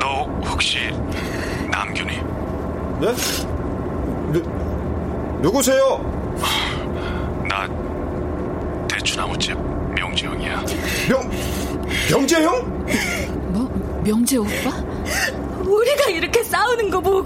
[0.00, 0.90] 너 혹시
[1.70, 2.20] 남균이?
[3.00, 3.14] 네?
[5.38, 5.98] 누, 누구세요?
[7.48, 7.66] 나
[8.88, 9.56] 대추나무집
[9.94, 10.64] 명지영이야.
[11.08, 11.30] 명,
[12.10, 12.86] 명재형?
[13.52, 14.70] 뭐, 명재 오빠?
[15.64, 17.24] 우리가 이렇게 싸우는 거 보고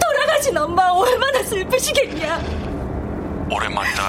[0.00, 2.40] 돌아가신 엄마 얼마나 슬프시겠냐.
[3.50, 4.02] 오랜만이다.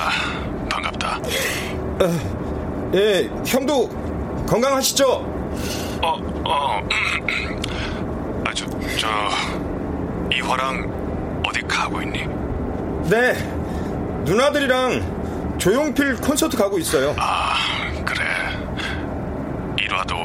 [0.70, 1.18] 반갑다.
[2.02, 3.88] 어, 예, 형도
[4.48, 5.06] 건강하시죠?
[6.02, 6.82] 어, 어,
[8.46, 8.66] 아, 저,
[8.98, 9.08] 저,
[10.34, 10.99] 이화랑
[11.70, 12.26] 가고 있니?
[13.10, 13.34] 네,
[14.26, 17.16] 누나들이랑 조용필 콘서트 가고 있어요.
[17.18, 17.54] 아,
[18.04, 18.24] 그래.
[19.82, 20.16] 일화도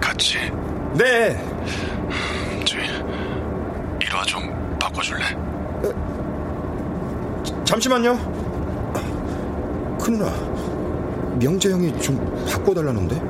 [0.00, 0.38] 같이.
[0.94, 1.36] 네.
[2.64, 2.76] 저,
[4.00, 5.24] 일화 좀 바꿔줄래?
[7.64, 8.16] 잠시만요.
[10.00, 10.30] 큰 누나,
[11.38, 12.16] 명재 형이 좀
[12.48, 13.20] 바꿔달라는데?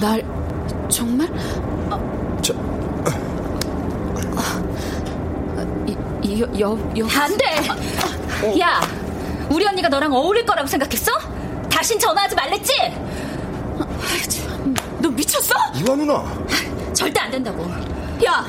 [0.00, 0.22] 날
[0.88, 1.28] 정말?
[6.34, 7.06] 이, 이, 여, 여.
[7.20, 8.58] 안 돼.
[8.60, 8.80] 야,
[9.48, 11.12] 우리 언니가 너랑 어울릴 거라고 생각했어?
[11.70, 12.72] 다신 전화하지 말랬지?
[14.98, 15.54] 너 미쳤어?
[15.76, 16.24] 이화 누나.
[16.92, 17.64] 절대 안 된다고.
[18.26, 18.44] 야,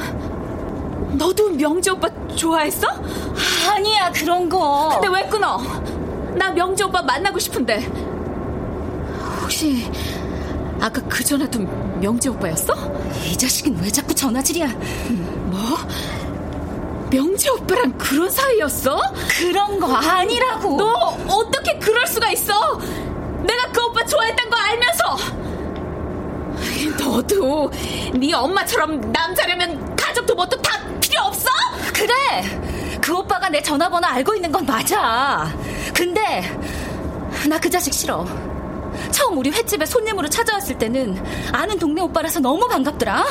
[1.12, 2.88] 너도 명재 오빠 좋아했어?
[3.70, 4.90] 아니야, 그런 거.
[5.00, 5.58] 근데 왜 끊어?
[6.36, 7.88] 나 명재 오빠 만나고 싶은데.
[9.42, 9.92] 혹시
[10.82, 11.60] 아까 그 전화도
[12.00, 12.74] 명재 오빠였어?
[13.26, 14.68] 이 자식은 왜 자꾸 전화질이야?
[15.52, 15.78] 뭐?
[17.16, 19.00] 명재 오빠랑 그런 사이였어?
[19.40, 20.76] 그런 거 아니라고.
[20.76, 22.54] 너 어떻게 그럴 수가 있어?
[23.44, 25.18] 내가 그 오빠 좋아했던 거 알면서.
[27.00, 27.72] 너도
[28.16, 31.48] 네 엄마처럼 남자려면 가족도 뭣도 다 필요 없어?
[31.94, 32.14] 그래.
[33.00, 35.50] 그 오빠가 내 전화번호 알고 있는 건 맞아.
[35.94, 36.44] 근데
[37.48, 38.26] 나 그 자식 싫어.
[39.12, 41.24] 처음 우리 횟집에 손님으로 찾아왔을 때는
[41.54, 43.24] 아는 동네 오빠라서 너무 반갑더라.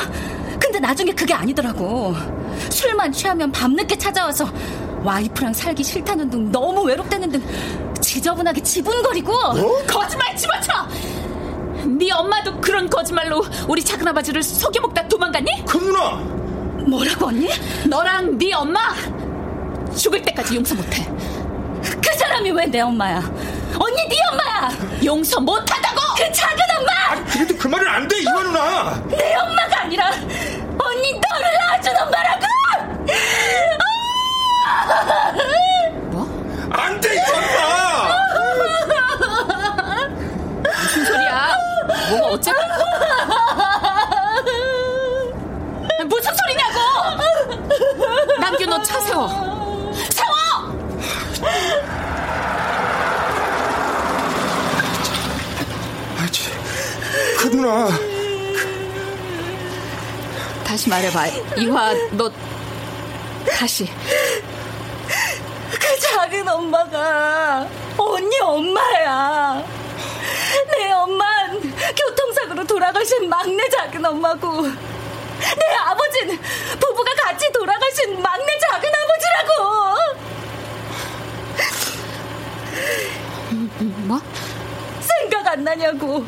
[0.59, 2.15] 근데 나중에 그게 아니더라고.
[2.69, 4.47] 술만 취하면 밤늦게 찾아와서
[5.03, 7.43] 와이프랑 살기 싫다는 등 너무 외롭다는 등
[8.01, 9.31] 지저분하게 지분거리고
[9.87, 10.73] 거짓말 집어쳐!
[11.85, 15.65] 네 엄마도 그런 거짓말로 우리 작은 아버지를 속여먹다 도망갔니?
[15.65, 16.11] 큰 누나!
[16.87, 17.49] 뭐라고 언니?
[17.87, 18.79] 너랑 네 엄마
[19.95, 21.07] 죽을 때까지 용서 못해.
[21.83, 23.17] 그 사람이 왜 내 엄마야?
[23.79, 24.71] 언니 네 엄마야!
[25.03, 26.01] 용서 못한다고!
[26.17, 26.91] 그 작은 엄마!
[27.21, 29.03] 아, 그래도 그 말은 안 돼, 이화 누나!
[29.09, 30.11] 내 엄마가 아니라
[30.83, 32.45] 언니 너를 낳아준 엄마라고!
[36.11, 36.27] 뭐?
[36.71, 38.15] 안 돼, 누나!
[40.63, 41.51] 무슨 소리야?
[42.09, 42.57] 뭐가 어째고?
[46.07, 46.79] 무슨 소리냐고!
[48.39, 49.27] 남규 너 차 세워.
[50.09, 50.35] 세워!
[56.17, 56.53] 아, 참.
[57.39, 57.87] 그 누나.
[60.75, 61.27] 다시 말해봐.
[61.55, 62.29] 이화, 너
[63.49, 63.89] 다시.
[65.71, 67.65] 그 작은 엄마가
[67.97, 69.63] 언니 엄마야.
[70.77, 71.61] 내 엄만
[71.95, 76.37] 교통사고로 돌아가신 막내 작은 엄마고 내 아버지는
[76.77, 79.95] 부부가 같이 돌아가신 막내 작은 아버지라고.
[83.79, 84.19] 뭐?
[84.99, 86.25] 생각 안 나냐고.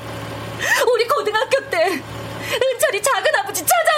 [0.89, 2.01] 우리 고등학교 때
[2.49, 3.96] 은철이 작은 아버지 찾아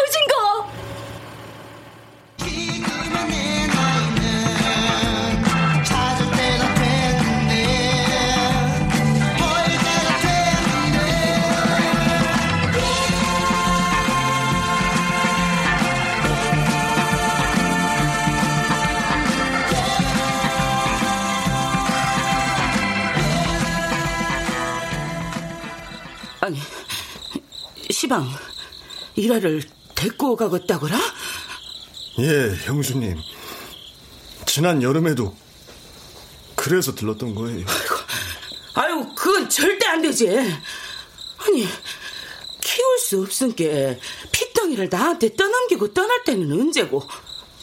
[28.10, 28.28] 시방,
[29.15, 29.62] 일화를
[29.93, 30.98] 데리고 가겠다고라?
[32.17, 33.19] 예, 형수님.
[34.48, 35.36] 지난 여름에도
[36.56, 37.67] 그래서 들렀던 거예요.
[38.74, 40.28] 아유, 그건 절대 안 되지.
[40.28, 41.67] 아니,
[42.62, 44.00] 키울 수 없으니까
[44.32, 47.08] 피덩이를 나한테 떠넘기고 떠날 때는 언제고.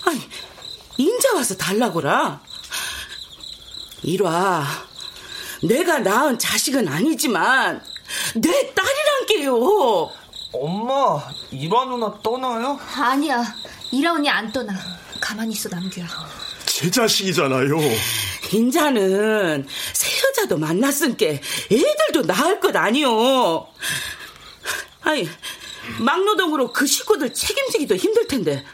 [0.05, 0.21] 아니,
[0.97, 2.41] 인자 와서 달라고라.
[4.05, 4.65] 일화,
[5.65, 7.85] 내가 낳은 자식은 아니지만
[8.37, 10.13] 내 딸이란 게요.
[10.61, 12.79] 엄마, 일화 누나 떠나요?
[12.95, 13.45] 아니야.
[13.93, 14.75] 이라 언니 안 떠나.
[15.21, 16.07] 가만히 있어, 남규야.
[16.67, 17.77] 제 자식이잖아요.
[18.53, 23.67] 인자는 새 여자도 만났으니까 애들도 낳을 것 아니요.
[25.03, 25.29] 아니,
[26.01, 28.65] 막노동으로 그 식구들 책임지기도 힘들 텐데.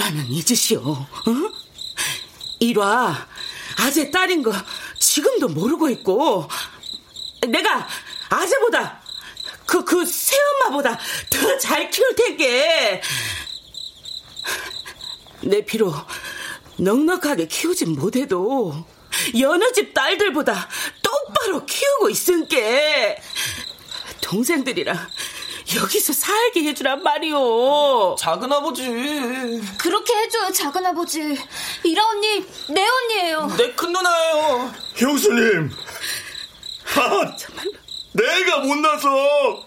[0.00, 1.06] 일화는 잊으시오.
[1.28, 1.52] 응?
[2.60, 3.26] 일화,
[3.78, 4.52] 아재 딸인 거
[4.98, 6.48] 지금도 모르고 있고,
[7.48, 7.86] 내가
[8.30, 8.99] 아재보다,
[9.70, 10.98] 그, 그 새엄마보다
[11.30, 13.00] 더 잘 키울 테게.
[15.42, 15.94] 내 피로
[16.76, 18.84] 넉넉하게 키우진 못해도
[19.38, 20.68] 여느 집 딸들보다
[21.02, 23.16] 똑바로 키우고 있은게
[24.22, 24.98] 동생들이랑
[25.76, 28.16] 여기서 살게 해주란 말이오.
[28.18, 28.82] 작은 아버지.
[29.78, 31.20] 그렇게 해줘요, 작은 아버지.
[31.84, 33.46] 이라 언니, 내 언니예요.
[33.56, 34.72] 내 큰 누나예요.
[34.96, 35.70] 형수님.
[36.96, 37.36] 아,
[38.12, 39.66] 내가 못나서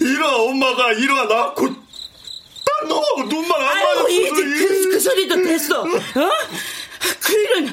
[0.00, 4.08] 이라 엄마가 이라 낳고 딴 놈하고 눈만 안 맞았어.
[4.08, 5.82] 이제 그, 그 소리도 됐어.
[5.82, 5.86] 어?
[5.86, 7.72] 그 일은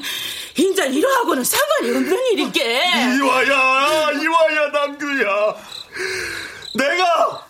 [0.56, 2.82] 인자 이러하고는 상관이 없는 일이게.
[3.16, 5.56] 이와야, 이와야, 남규야.
[6.74, 7.46] 내가,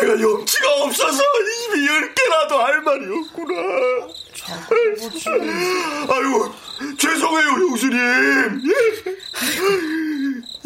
[0.00, 1.22] 내가 염치가 없어서
[1.72, 3.60] 입이 열 개라도 할 말이 없구나.
[6.10, 6.52] 아이고,
[6.98, 8.62] 죄송해요, 형수님.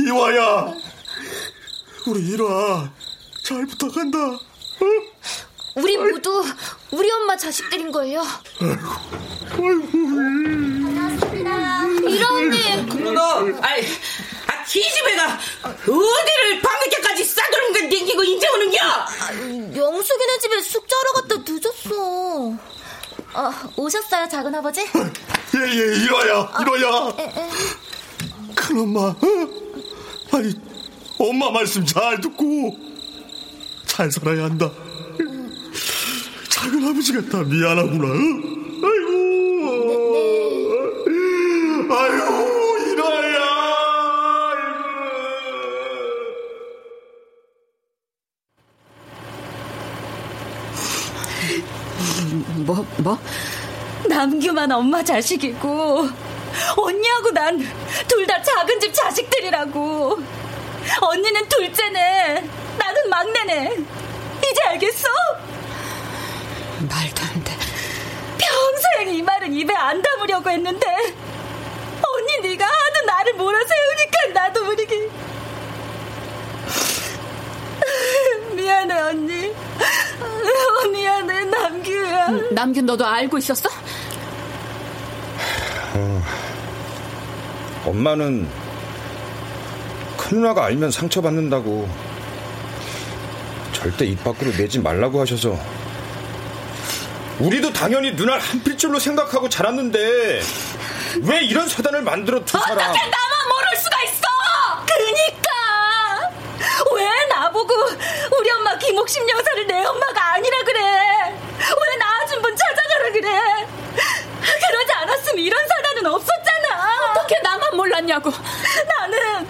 [0.01, 0.73] 이와야,
[2.07, 2.89] 우리 일화
[3.43, 4.19] 잘 부탁한다.
[4.19, 4.39] 어?
[5.77, 6.45] 우리 모두
[6.93, 8.23] 우리 엄마 자식들인 거예요.
[12.07, 12.87] 이라 언니.
[12.87, 13.23] 누나.
[13.61, 13.85] 아이,
[14.47, 18.79] 아, 기집애가 어디를 밤늦게까지 싸돌면가 댕기고 인제 오는겨?
[19.77, 22.57] 영숙이네 집에 숙제하러 갔다 늦었어.
[23.35, 24.81] 어, 오셨어요, 작은 아버지?
[24.81, 27.13] 예, 예, 이와야, 이와야.
[28.55, 29.68] 큰엄마, 어?
[30.39, 30.55] 아니,
[31.19, 32.79] 엄마 말씀 잘 듣고
[33.87, 34.71] 잘 살아야 한다.
[36.49, 38.07] 작은 아버지가 다 미안하구나.
[38.07, 38.13] 어?
[38.85, 39.11] 아이고,
[41.93, 43.39] 아이고, 이와야.
[52.65, 53.19] 뭐, 뭐?
[54.09, 56.09] 남규만 엄마 자식이고,
[56.77, 57.59] 언니하고 난
[58.07, 60.19] 둘 다 작은 집 자식들이라고.
[61.01, 63.77] 언니는 둘째네, 나는 막내네.
[64.51, 65.09] 이제 알겠어?
[66.81, 67.57] 말도 안 돼.
[68.39, 75.09] 평생 이 말은 입에 안 담으려고 했는데, 언니 네가 하도 나를 몰아세우니까 나도 모르게.
[78.55, 79.53] 미안해, 언니.
[80.93, 82.29] 미안해, 남규야.
[82.53, 83.69] 남균 너도 알고 있었어?
[87.89, 88.47] 엄마는
[90.19, 91.89] 큰 누나가 알면 상처받는다고
[93.73, 95.59] 절대 입 밖으로 내지 말라고 하셔서
[97.39, 100.43] 우리도 당연히 누나를 한 필줄로 생각하고 자랐는데
[101.23, 104.27] 왜 이런 사단을 만들어 두 사람 어떻게 나만 모를 수가 있어!
[104.87, 105.51] 그니까!
[106.95, 107.75] 왜 나보고
[108.39, 110.81] 우리 엄마 김옥심 여사를 내 엄마가 아니라 그래?
[110.81, 113.67] 왜 낳아준 분 찾아가라 그래?
[114.43, 117.13] 그러지 않았으면 이런 사단은 없었잖아!
[117.13, 117.41] 어떻게
[118.19, 118.31] 몰랐냐고.
[118.99, 119.47] 나는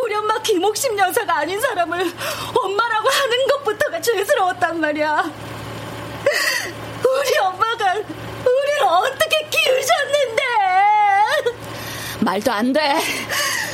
[0.00, 2.12] 우리 엄마 김옥심 여사가 아닌 사람을
[2.54, 5.30] 엄마라고 하는 것부터가 죄스러웠단 말이야.
[7.04, 10.42] 우리 엄마가 우리를 어떻게 키우셨는데?
[12.20, 12.96] 말도 안 돼.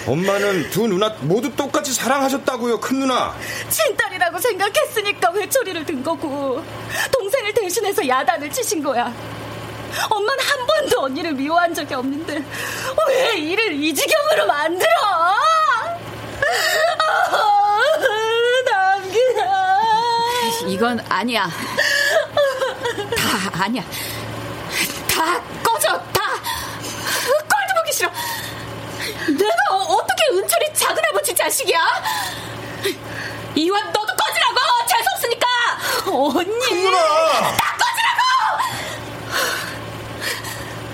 [0.06, 3.34] 엄마는 두 누나 모두 똑같이 사랑하셨다고요 큰 누나
[3.68, 6.64] 친딸이라고 생각했으니까 회초리를 든 거고
[7.12, 9.12] 동생을 대신해서 야단을 치신 거야.
[10.10, 12.42] 엄마는 한 번도 언니를 미워한 적이 없는데
[13.08, 14.90] 왜 일을 이 지경으로 만들어?
[15.04, 15.34] 아,
[18.64, 19.80] 남기야.
[20.66, 21.48] 이건 아니야.
[23.16, 23.82] 다 아니야.
[25.10, 25.88] 다 꺼져.
[26.12, 26.20] 다
[27.30, 28.10] 꼴도 보기 싫어.
[29.28, 31.80] 내가 어- 어떻게 은철이 작은 아버지 자식이야?
[33.54, 34.56] 이완 너도 꺼지라고.
[34.86, 35.46] 재수 없으니까.
[36.10, 36.82] 언니.
[36.84, 36.98] 누나!
[37.56, 38.22] 다 꺼지라고.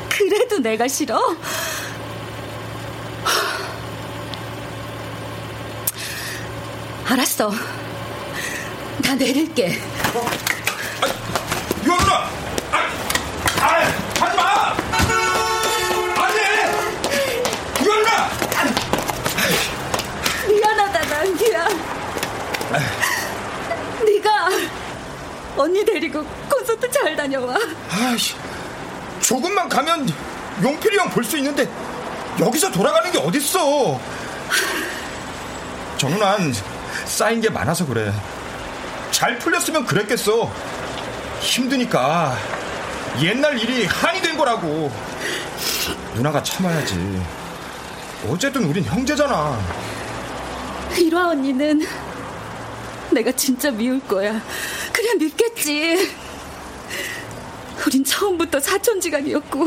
[0.09, 1.21] 그래도 내가 싫어.
[7.07, 7.51] 알았어.
[9.03, 9.79] 나 내릴게.
[10.15, 12.15] 유아 누나
[12.73, 12.79] 아,
[13.61, 13.67] 아,
[14.21, 14.75] 하지 마
[16.25, 16.39] 아니
[17.85, 18.31] 유아 누나
[20.49, 21.69] 미안하다, 남기야.
[24.07, 24.49] 네가
[25.59, 27.55] 언니 데리고 콘서트 잘 다녀와.
[27.91, 28.35] 아이씨,
[29.21, 30.09] 조금만 가면
[30.63, 31.69] 용필이 형 볼 수 있는데,
[32.41, 34.01] 여기서 돌아가는 게 어딨어.
[35.97, 36.53] 정난,
[37.07, 38.13] 쌓인 게 많아서 그래.
[39.11, 40.53] 잘 풀렸으면 그랬겠어.
[41.41, 42.37] 힘드니까
[43.23, 44.91] 옛날 일이 한이 된 거라고.
[46.15, 47.23] 누나가 참아야지.
[48.29, 49.59] 어쨌든 우린 형제잖아.
[50.99, 51.83] 일화 언니는
[53.13, 54.41] 내가 진짜 미울 거야.
[54.93, 56.13] 그냥 믿겠지.
[57.87, 59.67] 우린 처음부터 사촌지간이었고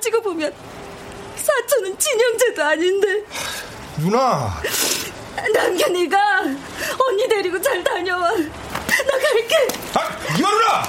[0.00, 0.50] 따지고 보면
[1.36, 3.22] 사촌은 친형제도 아닌데.
[3.98, 4.58] 누나.
[5.52, 6.18] 남편이가.
[7.06, 8.30] 언니 데리고 잘 다녀와.
[8.30, 9.56] 나 갈게.
[9.94, 10.82] 아 이거 누나!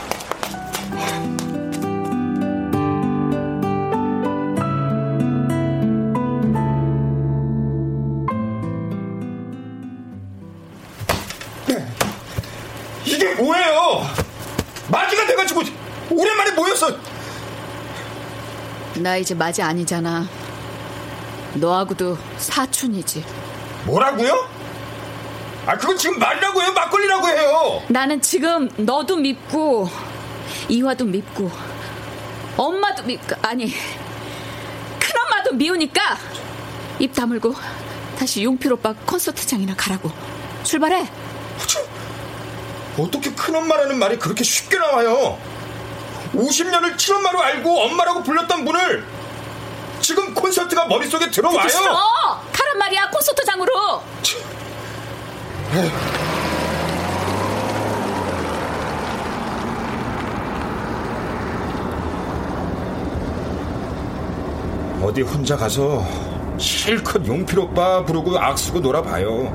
[13.04, 14.06] 이게 뭐예요?
[14.88, 15.64] 마지가 돼가지고
[16.12, 17.11] 오랜만에 모였어.
[19.02, 20.28] 나 이제 맞이 아니잖아.
[21.56, 23.24] 너하고도 사촌이지.
[23.86, 24.48] 뭐라고요?
[25.66, 27.82] 아 그건 지금 말이라고 해요, 막걸리라고 해요.
[27.88, 29.90] 나는 지금 너도 밉고
[30.70, 31.52] 이화도 밉고
[32.58, 33.74] 엄마도 밉고 아니
[35.00, 36.18] 큰엄마도 미우니까
[37.00, 37.56] 입 다물고
[38.18, 40.12] 다시 용필 오빠 콘서트장이나 가라고.
[40.64, 41.08] 출발해.
[43.00, 45.40] 어떻게 큰엄마라는 말이 그렇게 쉽게 나와요?
[46.34, 49.06] 50년을 친엄마로 알고 엄마라고 불렀던 분을
[50.02, 51.68] 지금 콘서트가 머릿속에 들어와요.
[51.70, 51.84] 싫어.
[52.52, 54.02] 가란 말이야 콘서트장으로.
[65.02, 66.06] 어디 혼자 가서
[66.58, 69.52] 실컷 용필 오빠 부르고 악수고 놀아봐요.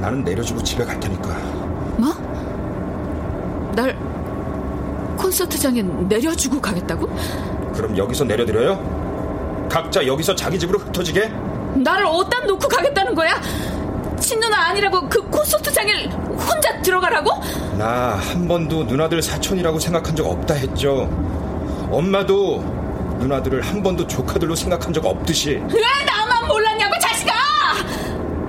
[0.00, 1.28] 나는 내려주고 집에 갈 테니까.
[1.98, 2.12] 뭐?
[3.74, 3.96] 날
[5.44, 7.06] 콘서트장에 내려주고 가겠다고?
[7.74, 9.68] 그럼 여기서 내려드려요?
[9.70, 11.28] 각자 여기서 자기 집으로 흩어지게?
[11.76, 13.40] 나를 어디다 놓고 가겠다는 거야?
[14.18, 17.30] 친누나 아니라고 그 콘서트장에 혼자 들어가라고?
[17.76, 21.08] 나 한 번도 누나들 사촌이라고 생각한 적 없다 했죠.
[21.90, 22.60] 엄마도
[23.18, 25.50] 누나들을 한 번도 조카들로 생각한 적 없듯이.
[25.70, 27.32] 왜 나만 몰랐냐고 자식아!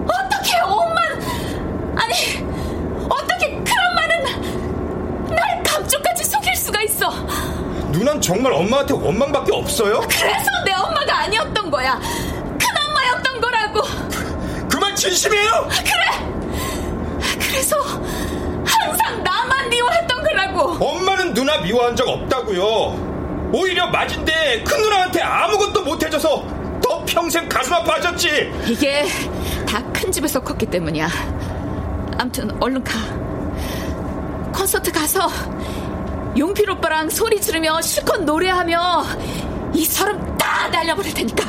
[0.04, 2.14] 어떻게 엄마는 아니
[3.10, 7.10] 어떻게 큰엄마는 날 감쪽같이 속일 수가 있어?
[7.92, 10.00] 누 난 정말 엄마한테 원망밖에 없어요?
[10.08, 12.00] 그래서 내 엄마가 아니었던 거야.
[12.00, 13.82] 큰 엄마였던 거라고.
[14.70, 15.68] 그말 진심이에요?
[15.70, 17.38] 그래.
[17.38, 17.76] 그래서
[18.66, 20.62] 항상 나만 미워했던 거라고.
[20.86, 23.50] 엄마는 누나 미워한 적 없다고요.
[23.54, 26.46] 오히려 맞은데 큰 누나한테 아무것도 못 해줘서
[26.82, 28.54] 더 평생 가슴 아파졌지.
[28.66, 29.06] 이게
[29.68, 31.10] 다 큰 집에서 컸기 때문이야.
[32.18, 32.94] 암튼 얼른 가.
[34.54, 35.28] 콘서트 가서
[36.38, 39.04] 용필 오빠랑 소리 지르며 실컷 노래하며
[39.74, 41.46] 이 서름 다 날려버릴 테니까.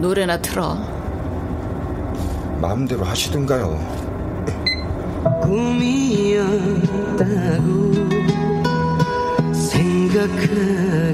[0.00, 0.93] 노래나 틀어.
[2.64, 3.78] 마음대로 하시든가요.
[5.42, 6.64] 꿈이었다고
[9.52, 11.04] 생각하기엔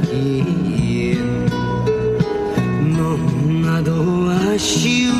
[2.97, 5.11] 너무나도 아쉬운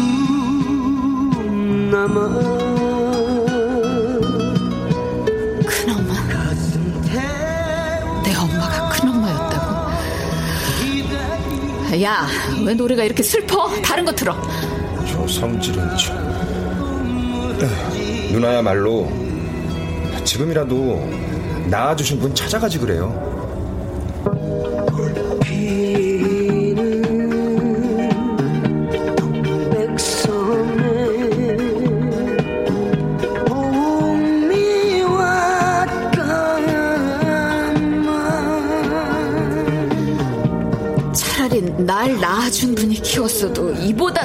[1.91, 2.31] 나만
[5.67, 6.15] 큰엄마.
[8.23, 9.69] 내 엄마가 큰엄마였다고.
[12.01, 13.69] 야왜 노래가 이렇게 슬퍼?
[13.83, 14.41] 다른 거 틀어
[15.21, 16.15] 저 성질은 저...
[17.63, 19.11] 에휴, 누나야말로
[20.25, 21.11] 지금이라도
[21.69, 23.29] 낳아주신 분 찾아가지 그래요.
[41.91, 44.20] 날 낳아준 분이 키웠어도 이보다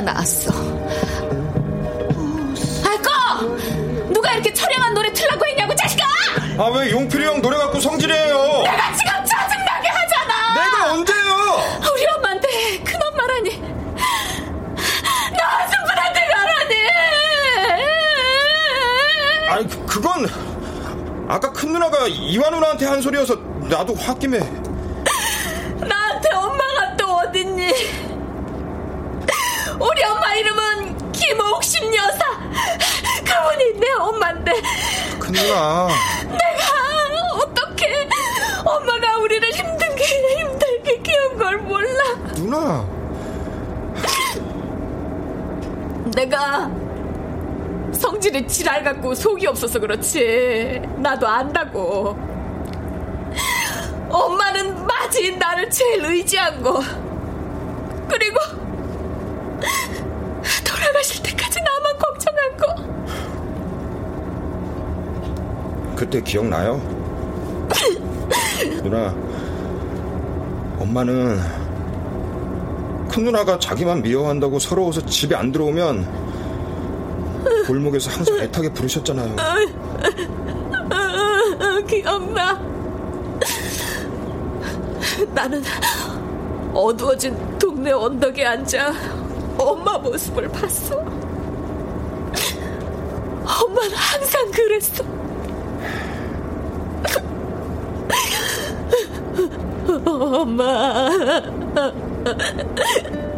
[6.57, 8.61] 아 왜 용필이 형 노래 갖고 성질해요?
[8.63, 11.35] 내가 지금 짜증나게 하잖아 내가 언제요?
[11.93, 13.57] 우리 엄마한테 큰 엄마라니
[15.37, 16.75] 낳아준 분한테 가라니
[19.49, 20.25] 아니 그- 그건
[21.27, 23.35] 아까 큰 누나가 이완 누나한테 한 소리여서
[23.69, 24.39] 나도 홧김에
[25.79, 27.67] 나한테 엄마가 또 어딨니?
[29.77, 32.19] 우리 엄마 이름은 김옥심 여사.
[33.25, 34.53] 그분이 내 엄마인데
[35.19, 35.89] 큰 누나
[46.25, 46.71] 내가
[47.93, 50.81] 성질이 지랄 갖고 속이 없어서 그렇지.
[50.97, 52.17] 나도 안다고.
[54.09, 56.81] 엄마는 마진 나를 제일 의지한 거.
[58.09, 58.37] 그리고
[60.67, 62.75] 돌아가실 때까지 나만 걱정한 거.
[65.95, 66.81] 그때 기억나요?
[68.83, 69.13] 누나,
[70.79, 71.39] 엄마는
[73.15, 76.05] 큰 누나가 자기만 미워한다고 서러워서 집에 안 들어오면
[77.65, 79.37] 골목에서 항상 애타게 부르셨잖아요.
[81.87, 82.61] 기억나.
[85.33, 85.63] 나는
[86.73, 88.91] 어두워진 동네 언덕에 앉아
[89.57, 90.97] 엄마 모습을 봤어.
[93.45, 95.05] 엄마는 항상 그랬어.
[100.05, 101.09] 엄마.
[102.25, 103.34] えっ?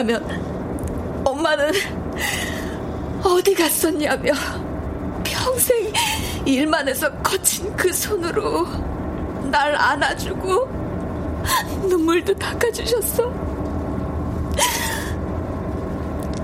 [0.00, 1.72] 가면 엄마는
[3.22, 4.32] 어디 갔었냐며
[5.22, 5.92] 평생
[6.46, 8.66] 일만 해서 거친 그 손으로
[9.50, 10.68] 날 안아주고
[11.86, 13.24] 눈물도 닦아주셨어.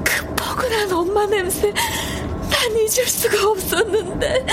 [0.05, 4.47] 그 포근한 엄마 냄새 난 잊을 수가 없었는데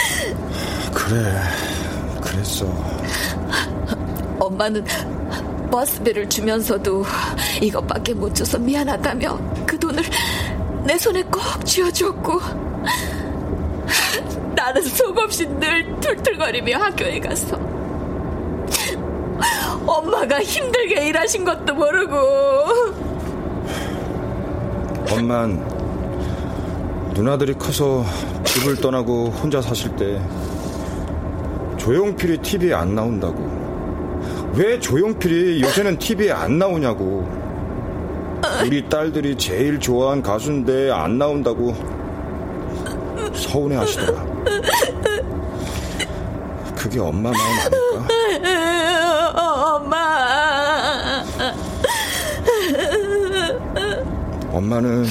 [0.93, 1.41] 그래,
[2.22, 2.66] 그랬어.
[4.39, 4.86] 엄마는
[5.70, 7.04] 버스비를 주면서도
[7.62, 10.04] 이것밖에 못 줘서 미안하다며 그 돈을
[10.86, 12.39] 내 손에 꼭 쥐어줬고
[14.56, 17.58] 나는 속없이 늘 툴툴거리며 학교에 갔어
[19.86, 22.18] 엄마가 힘들게 일하신 것도 모르고
[25.12, 25.74] 엄만
[27.14, 28.06] 누나들이 커서
[28.43, 30.20] 집을 떠나고 혼자 사실 때
[31.78, 33.45] 조용필이 TV에 안 나온다고.
[34.56, 37.28] 왜 조용필이 요새는 TV에 안 나오냐고.
[38.66, 41.74] 우리 딸들이 제일 좋아한 가수인데 안 나온다고
[43.34, 44.26] 서운해 하시더라.
[46.76, 48.08] 그게 엄마 마음 아닐까?
[49.66, 50.04] 엄마
[54.52, 55.06] 엄마는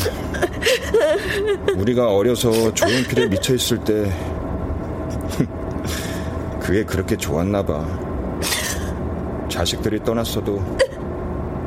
[1.77, 4.13] 우리가 어려서 조용필에 미쳐 있을 때
[6.61, 7.85] 그게 그렇게 좋았나 봐.
[9.49, 10.63] 자식들이 떠났어도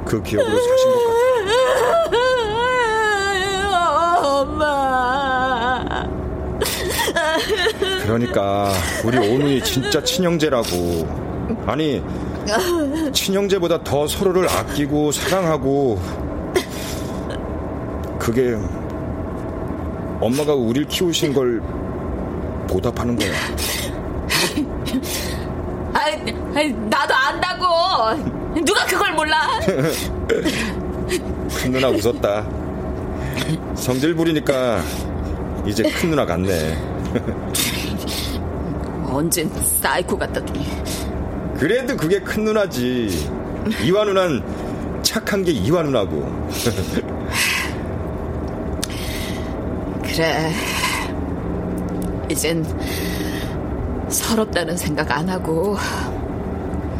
[0.05, 1.16] 그 기억으로 사신 것 같아.
[4.28, 5.84] 엄마
[8.16, 8.72] 그러니까
[9.03, 11.05] 우리 오누이 진짜 친형제라고.
[11.68, 12.01] 아니
[13.11, 15.99] 친형제보다 더 서로를 아끼고 사랑하고
[18.18, 18.55] 그게
[20.22, 21.61] 엄마가 우릴 키우신 걸
[22.70, 23.32] 보답하는 거야.
[25.93, 27.66] 아이, 나도 안다고
[28.66, 32.47] 누가 그걸 몰라 큰 누나 웃었다.
[33.76, 34.82] 성질 부리니까
[35.66, 36.78] 이제 큰 누나 같네.
[39.16, 40.66] 언젠 사이코 같다더니
[41.57, 43.32] 그래도 그게 큰 누나지.
[43.82, 44.43] 이화 누난
[45.03, 46.49] 착한 게 이화 누나고.
[50.03, 50.51] 그래
[52.30, 52.66] 이젠
[54.09, 55.78] 서럽다는 생각 안 하고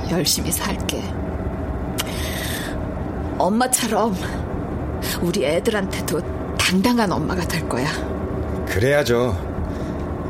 [0.10, 1.04] 열심히 살게
[3.38, 4.16] 엄마처럼
[5.22, 6.22] 우리 애들한테도
[6.58, 7.88] 당당한 엄마가 될 거야
[8.68, 9.54] 그래야죠.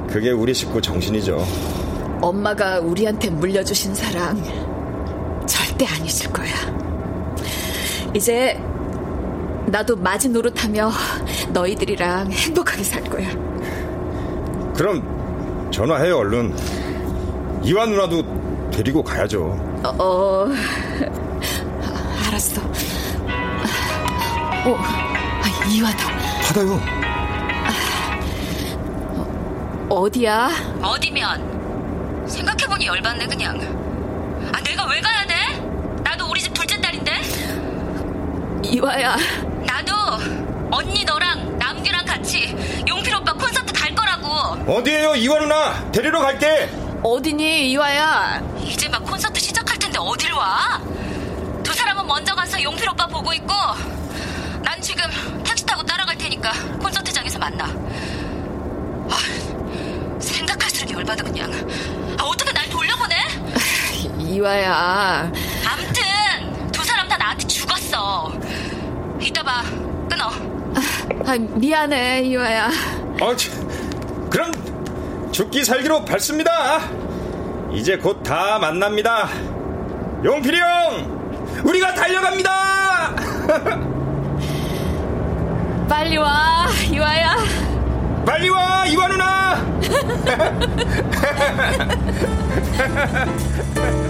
[0.09, 1.45] 그게 우리 식구 정신이죠.
[2.21, 4.41] 엄마가 우리한테 물려주신 사랑
[5.45, 6.53] 절대 안 잊을 거야.
[8.13, 8.59] 이제
[9.67, 10.91] 나도 마지 노릇하며
[11.53, 13.29] 너희들이랑 행복하게 살 거야.
[14.75, 16.55] 그럼 전화해요 얼른.
[17.63, 19.43] 이화 누나도 데리고 가야죠.
[19.83, 20.47] 어, 어
[22.27, 22.61] 알았어.
[24.65, 26.09] 어, 아, 이화다.
[26.47, 26.79] 받아요.
[29.89, 30.49] 어디야?
[30.81, 31.64] 어디면?
[32.85, 33.59] 생각해보니 열받네 그냥.
[34.53, 35.33] 아 내가 왜 가야 돼?
[36.03, 37.11] 나도 우리 집 둘째 딸인데.
[38.63, 39.17] 이화야.
[39.65, 39.93] 나도
[40.71, 42.55] 언니 너랑 남규랑 같이
[42.87, 44.27] 용필 오빠 콘서트 갈 거라고.
[44.71, 45.91] 어디에요, 이화 누나?
[45.91, 46.69] 데리러 갈게.
[47.03, 48.41] 어디니 이화야?
[48.63, 50.81] 이제 막 콘서트 시작할 텐데 어딜 와?
[51.63, 53.53] 두 사람은 먼저 가서 용필 오빠 보고 있고
[54.63, 55.03] 난 지금
[55.43, 57.65] 택시 타고 따라갈 테니까 콘서트장에서 만나.
[59.09, 61.51] 아, 생각할수록 열받아 그냥.
[62.17, 63.15] 아, 어떻게 날 돌려보내?
[64.35, 65.31] 이화야.
[65.65, 66.03] 암튼
[66.73, 68.33] 두 사람 다 나한테 죽었어.
[69.21, 69.63] 이따 봐.
[70.09, 70.29] 끊어.
[71.25, 72.69] 아, 미안해, 이화야.
[73.21, 73.49] 어, 저,
[74.29, 74.51] 그럼
[75.31, 76.81] 죽기 살기로 밟습니다.
[77.71, 79.29] 이제 곧 다 만납니다.
[80.23, 83.15] 용필이 형, 우리가 달려갑니다.
[85.87, 87.37] 빨리 와, 이화야.
[88.25, 89.63] 빨리 와, 이화 누나.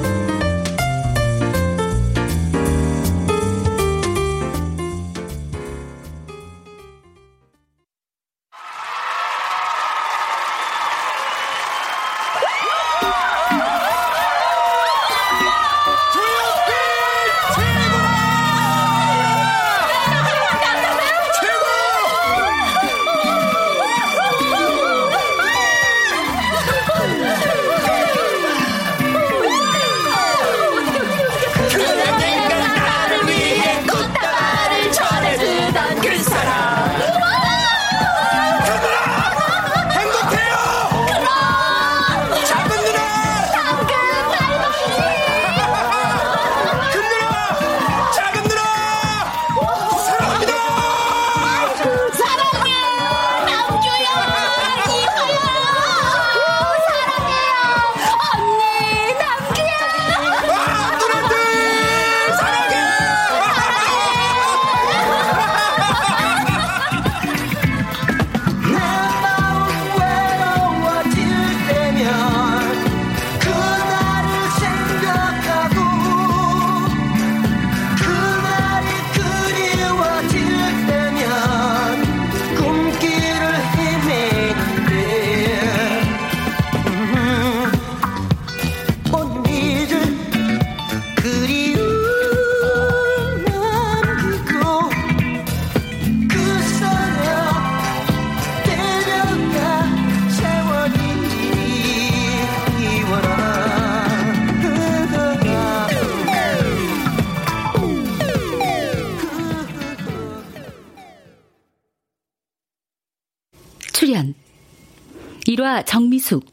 [115.76, 116.46] 1화 정미숙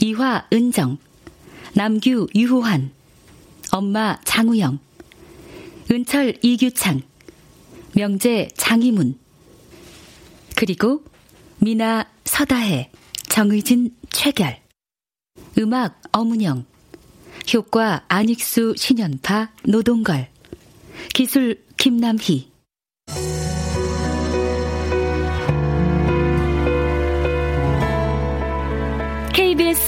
[0.00, 0.98] 2화 은정
[1.74, 2.92] 남규 유호환
[3.72, 4.78] 엄마 장우영
[5.90, 7.02] 은철 이규창
[7.94, 9.18] 명재 장희문
[10.54, 11.02] 그리고
[11.58, 12.92] 미나 서다혜
[13.28, 14.60] 정의진 최결
[15.58, 16.64] 음악 어문영
[17.52, 20.28] 효과 안익수 신연파 노동걸
[21.12, 22.52] 기술 김남희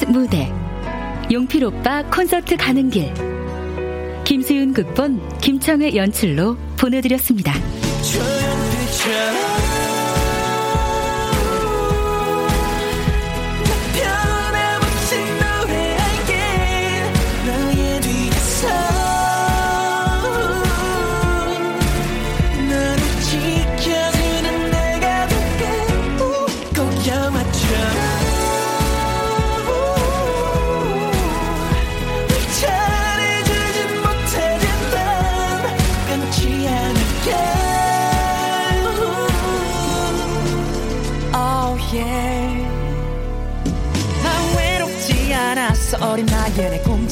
[0.04, 0.52] KBS 무대.
[1.32, 3.12] 용필 오빠 콘서트 가는 길.
[4.24, 7.54] 김수윤 극본 김청의 연출로 보내드렸습니다.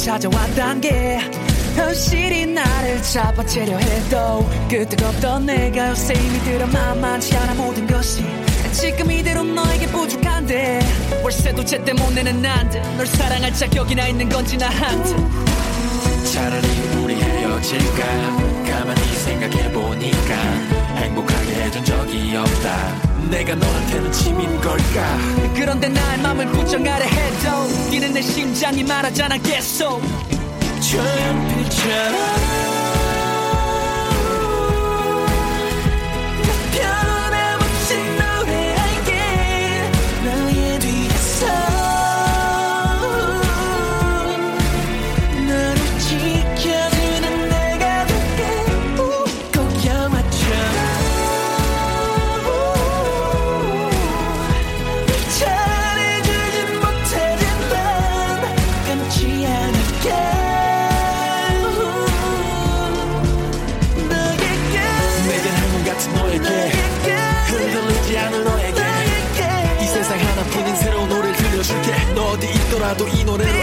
[0.03, 1.21] 찾아왔단 게
[1.77, 8.25] 현실이 나를 잡아채려 해도 그 뜨겁던 내가 요새 이미 들어 만만치 않아 모든 것이
[8.73, 10.81] 지금 이대로 너에게 부족한데
[11.23, 15.17] 월세도 제때 못 내는 난데 널 사랑할 자격이나 있는 건지 나한테
[16.33, 16.67] 차라리
[17.01, 18.03] 우리 헤어질까?
[18.69, 20.35] 가만히 생각해보니까
[20.97, 25.19] 행복하게 해준 적이 없다 내가 너한테는 짐인 걸까?
[25.55, 30.03] 그런데 나의 맘을 부정하려 해도 뛰는 내 심장이 말하잖아 계속.
[30.81, 32.82] 조용필처럼
[72.93, 73.62] 힘들더라도